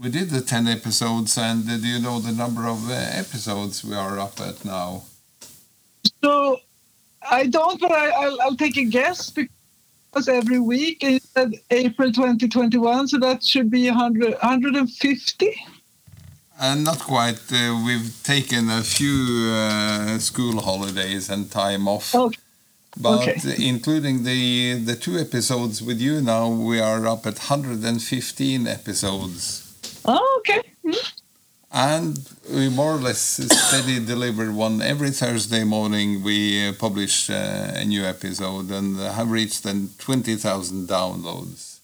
we 0.01 0.09
did 0.09 0.29
the 0.29 0.39
10 0.41 0.67
episodes, 0.69 1.37
and 1.37 1.69
uh, 1.69 1.75
do 1.77 1.87
you 1.87 1.99
know 1.99 2.19
the 2.21 2.31
number 2.31 2.65
of 2.65 2.89
uh, 2.89 2.93
episodes 2.93 3.83
we 3.83 3.93
are 3.93 4.17
up 4.19 4.39
at 4.39 4.63
now? 4.63 5.03
So 6.23 6.61
I 7.39 7.47
don't, 7.47 7.77
but 7.81 7.91
I, 7.91 8.05
I'll, 8.21 8.39
I'll 8.43 8.55
take 8.55 8.77
a 8.77 8.85
guess. 8.85 9.29
bec- 9.31 9.49
every 10.27 10.59
week, 10.59 11.03
you 11.03 11.19
said 11.19 11.53
April 11.71 12.11
2021, 12.11 13.07
so 13.09 13.19
that 13.19 13.43
should 13.43 13.69
be 13.69 13.89
100, 13.89 14.31
150. 14.41 15.55
And 16.59 16.85
not 16.85 16.99
quite. 16.99 17.41
Uh, 17.51 17.81
we've 17.85 18.13
taken 18.23 18.69
a 18.69 18.81
few 18.81 19.51
uh, 19.51 20.17
school 20.19 20.61
holidays 20.61 21.29
and 21.29 21.51
time 21.51 21.87
off. 21.87 22.15
Okay. 22.15 22.39
But 22.97 23.27
Okay. 23.27 23.55
including 23.67 24.23
the 24.23 24.79
the 24.89 24.95
two 24.95 25.17
episodes 25.19 25.81
with 25.83 25.99
you 25.99 26.21
now, 26.21 26.47
we 26.47 26.79
are 26.79 27.05
up 27.05 27.25
at 27.27 27.37
115 27.37 28.67
episodes. 28.67 29.63
Oh, 30.05 30.37
okay. 30.39 30.61
Hmm. 30.81 31.24
And 31.75 32.17
we 32.49 32.69
more 32.69 32.93
or 32.93 33.01
less 33.01 33.19
steady 33.19 33.99
deliver 33.99 34.49
one 34.49 34.81
every 34.81 35.11
Thursday 35.11 35.65
morning. 35.65 36.23
We 36.23 36.69
uh, 36.69 36.73
publish 36.79 37.29
uh, 37.29 37.73
a 37.75 37.83
new 37.83 38.05
episode 38.05 38.71
and 38.71 38.97
have 38.97 39.29
reached 39.29 39.63
then 39.63 39.89
20,000 39.99 40.87
downloads. 40.87 41.79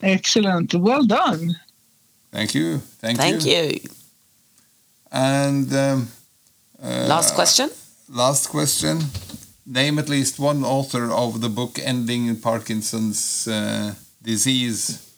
Excellent. 0.00 0.72
Well 0.74 1.02
done. 1.02 1.56
Thank 2.30 2.54
you. 2.54 2.78
Thank, 2.78 3.18
you 3.18 3.40
Thank 3.40 3.44
you. 3.44 3.90
And 5.10 5.74
um, 5.74 6.08
uh, 6.80 7.06
Last 7.08 7.34
question. 7.34 7.70
Last 8.08 8.50
question. 8.50 9.00
Name 9.66 9.98
at 9.98 10.08
least 10.08 10.38
one 10.38 10.62
author 10.62 11.10
of 11.10 11.40
the 11.40 11.48
book 11.48 11.76
Ending 11.82 12.36
Parkinson's 12.36 13.48
uh, 13.48 13.94
Disease. 14.22 15.11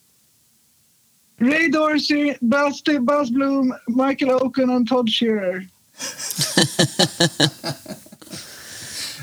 Ray 1.38 1.68
Dorsey, 1.68 2.36
Bas, 2.42 2.80
Bas 2.80 3.30
Bloem, 3.30 3.78
Michael 3.88 4.42
Okun, 4.42 4.70
and 4.70 4.88
Todd 4.88 5.08
Sherer. 5.08 5.66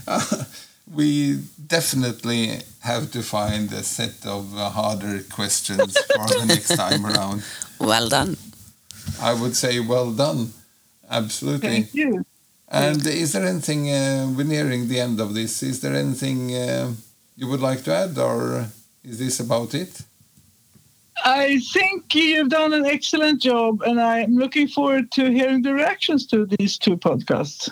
We 0.93 1.39
definitely 1.67 2.61
have 2.81 3.11
to 3.11 3.21
find 3.21 3.71
a 3.71 3.83
set 3.83 4.25
of 4.25 4.57
uh, 4.57 4.69
harder 4.69 5.23
questions 5.23 5.97
for 5.97 6.27
the 6.27 6.45
next 6.45 6.75
time 6.75 7.05
around. 7.05 7.43
Well 7.79 8.09
done. 8.09 8.37
I 9.21 9.33
would 9.33 9.55
say 9.55 9.79
well 9.79 10.11
done. 10.11 10.53
Absolutely. 11.09 11.69
Thank 11.69 11.93
you. 11.93 12.25
And 12.67 13.05
is 13.05 13.33
there 13.33 13.45
anything, 13.45 13.89
uh, 13.89 14.31
we're 14.35 14.43
nearing 14.43 14.87
the 14.87 14.99
end 14.99 15.19
of 15.19 15.33
this, 15.33 15.63
is 15.63 15.81
there 15.81 15.95
anything 15.95 16.55
uh, 16.55 16.93
you 17.35 17.47
would 17.47 17.61
like 17.61 17.83
to 17.83 17.93
add 17.93 18.17
or 18.17 18.67
is 19.03 19.19
this 19.19 19.39
about 19.39 19.73
it? 19.73 20.01
I 21.23 21.59
think 21.73 22.15
you've 22.15 22.49
done 22.49 22.73
an 22.73 22.85
excellent 22.85 23.41
job, 23.41 23.81
and 23.83 23.99
I'm 24.01 24.37
looking 24.37 24.67
forward 24.67 25.11
to 25.11 25.29
hearing 25.29 25.61
the 25.61 25.73
reactions 25.73 26.25
to 26.27 26.45
these 26.45 26.77
two 26.77 26.97
podcasts. 26.97 27.69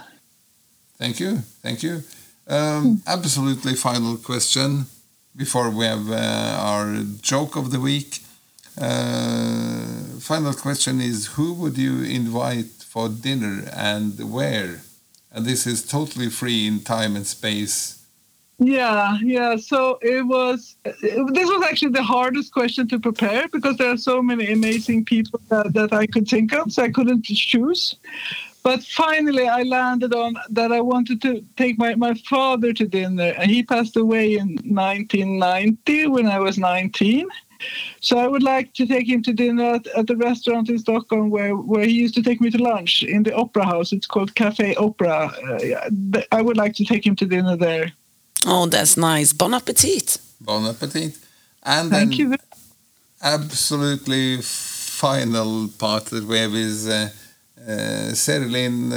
Thank 0.97 1.19
you. 1.19 1.38
Thank 1.62 1.82
you. 1.82 2.04
Um, 2.47 3.02
absolutely 3.08 3.75
final 3.75 4.17
question 4.17 4.86
before 5.36 5.69
we 5.69 5.86
have 5.86 6.12
uh, 6.12 6.58
our 6.60 7.04
joke 7.21 7.56
of 7.56 7.71
the 7.71 7.80
week. 7.80 8.19
Uh, 8.80 10.19
final 10.19 10.54
question 10.54 10.99
is 10.99 11.28
Who 11.38 11.54
would 11.54 11.78
you 11.78 12.04
invite 12.04 12.84
for 12.84 13.10
dinner 13.10 13.63
and 13.73 14.32
where? 14.32 14.82
And 15.32 15.45
this 15.45 15.67
is 15.67 15.86
totally 15.86 16.30
free 16.30 16.67
in 16.67 16.82
time 16.82 17.15
and 17.15 17.28
space. 17.28 17.99
Yeah, 18.60 19.17
yeah. 19.22 19.56
So 19.56 20.00
it 20.02 20.26
was. 20.28 20.76
This 20.84 21.50
was 21.50 21.65
actually 21.69 21.93
the 21.93 22.04
hardest 22.04 22.52
question 22.52 22.88
to 22.89 23.00
prepare 23.00 23.48
because 23.48 23.78
there 23.78 23.91
are 23.91 23.98
so 23.98 24.22
many 24.22 24.52
amazing 24.52 25.06
people 25.06 25.39
that, 25.48 25.74
that 25.74 25.93
I 25.93 26.06
could 26.06 26.28
think 26.28 26.54
of, 26.54 26.72
so 26.72 26.84
I 26.84 26.91
couldn't 26.91 27.24
choose. 27.24 27.95
But 28.62 28.84
finally, 28.84 29.48
I 29.48 29.63
landed 29.63 30.13
on 30.13 30.36
that 30.50 30.74
I 30.74 30.82
wanted 30.82 31.22
to 31.22 31.41
take 31.56 31.80
my, 31.80 31.95
my 31.95 32.13
father 32.30 32.74
to 32.74 32.86
dinner, 32.86 33.34
and 33.38 33.50
he 33.50 33.63
passed 33.63 33.95
away 33.95 34.36
in 34.36 34.58
1990 34.65 36.08
when 36.08 36.28
I 36.28 36.39
was 36.39 36.58
19. 36.58 37.28
So 38.02 38.17
I 38.17 38.28
would 38.28 38.43
like 38.43 38.74
to 38.74 38.86
take 38.86 39.08
him 39.08 39.22
to 39.24 39.34
dinner 39.34 39.76
at, 39.76 39.88
at 39.88 40.08
the 40.08 40.15
restaurant 40.15 40.69
in 40.69 40.80
Stockholm 40.80 41.30
where, 41.30 41.56
where 41.56 41.86
he 41.86 41.91
used 41.91 42.15
to 42.15 42.22
take 42.22 42.39
me 42.41 42.50
to 42.52 42.58
lunch 42.58 43.04
in 43.04 43.24
the 43.24 43.36
Opera 43.36 43.65
House. 43.65 43.91
It's 43.91 44.08
called 44.08 44.36
Cafe 44.36 44.76
Opera. 44.76 45.32
Uh, 45.50 46.22
I 46.32 46.41
would 46.41 46.58
like 46.58 46.74
to 46.76 46.86
take 46.86 47.06
him 47.06 47.15
to 47.17 47.26
dinner 47.26 47.58
there. 47.58 47.91
Oh, 48.45 48.65
that's 48.67 48.97
nice. 48.97 49.34
Bon 49.34 49.54
appetit. 49.54 50.17
Bon 50.41 50.65
appetit. 50.65 51.17
And 51.63 51.91
then 51.91 51.99
Thank 52.08 52.17
you. 52.19 52.36
absolutely 53.21 54.41
final 54.41 55.67
part 55.78 56.06
that 56.06 56.23
we 56.25 56.38
have 56.39 56.54
is 56.56 56.88
uh, 56.88 57.10
uh, 57.62 58.12
Serilinn 58.13 58.91
uh, 58.91 58.95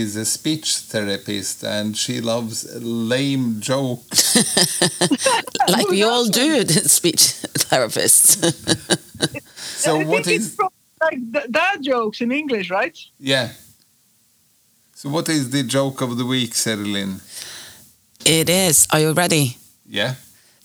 is 0.00 0.16
a 0.16 0.24
speech 0.24 0.76
therapist 0.76 1.64
and 1.64 1.96
she 1.96 2.20
loves 2.20 2.64
lame 2.80 3.60
jokes. 3.60 4.36
Like 5.68 5.88
we 5.88 6.02
all 6.02 6.26
do, 6.26 6.64
speech 6.66 7.22
therapists. 7.68 8.38
So 9.76 10.00
I 10.00 10.04
what 10.04 10.24
think 10.24 10.40
is 10.40 10.54
from, 10.54 10.68
like 11.00 11.18
th- 11.32 11.50
dad 11.50 11.82
jokes 11.82 12.20
in 12.20 12.30
English, 12.32 12.70
right? 12.70 12.96
yeah? 13.18 13.50
So 14.94 15.08
what 15.10 15.28
is 15.28 15.50
the 15.50 15.62
joke 15.62 16.00
of 16.00 16.16
the 16.16 16.24
week, 16.24 16.52
Serilinn? 16.52 17.20
It 18.26 18.48
is. 18.48 18.86
Are 18.90 19.00
you 19.00 19.12
ready? 19.12 19.58
Yeah. 19.86 20.14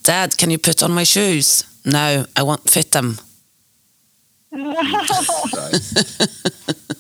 Dad, 0.03 0.37
can 0.37 0.49
you 0.49 0.57
put 0.57 0.81
on 0.81 0.91
my 0.91 1.03
shoes? 1.03 1.63
No, 1.85 2.25
I 2.35 2.43
won't 2.43 2.69
fit 2.69 2.91
them. 2.91 3.19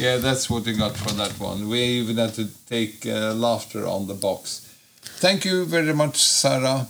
Yeah, 0.00 0.18
that's 0.18 0.48
what 0.48 0.64
we 0.64 0.74
got 0.74 0.96
for 0.96 1.10
that 1.14 1.32
one. 1.40 1.68
We 1.68 1.80
even 1.80 2.18
had 2.18 2.32
to 2.34 2.46
take 2.66 3.04
uh, 3.04 3.34
laughter 3.34 3.84
on 3.84 4.06
the 4.06 4.14
box. 4.14 4.72
Thank 5.02 5.44
you 5.44 5.64
very 5.64 5.92
much, 5.92 6.22
Sara. 6.22 6.86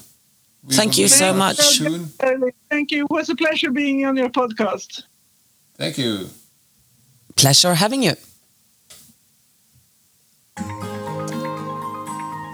We 0.63 0.75
Thank 0.75 0.99
you 0.99 1.09
so 1.09 1.33
much. 1.33 1.57
Soon. 1.57 2.11
Thank 2.69 2.91
you. 2.91 3.05
It 3.05 3.11
was 3.11 3.31
a 3.31 3.35
pleasure 3.35 3.71
being 3.71 4.05
on 4.05 4.17
your 4.17 4.29
podcast. 4.29 5.05
Thank 5.79 5.97
you. 5.97 6.29
Pleasure 7.37 7.75
having 7.75 8.03
you. 8.03 8.15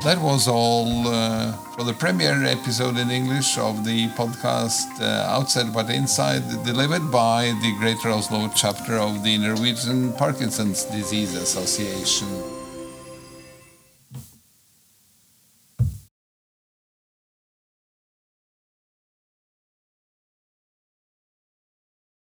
That 0.05 0.19
was 0.21 0.47
all 0.47 1.09
uh, 1.09 1.53
for 1.75 1.83
the 1.85 1.95
premiere 1.95 2.45
episode 2.45 2.99
in 2.99 3.11
English 3.11 3.57
of 3.57 3.87
the 3.87 4.09
podcast 4.09 5.01
uh, 5.01 5.33
Outside 5.33 5.73
But 5.73 5.89
Inside, 5.89 6.43
delivered 6.63 7.11
by 7.11 7.57
the 7.63 7.75
Greater 7.79 8.11
Oslo 8.11 8.51
chapter 8.55 8.99
of 8.99 9.25
the 9.25 9.39
Norwegian 9.39 10.13
Parkinson's 10.13 10.85
Disease 10.85 11.35
Association. 11.35 12.54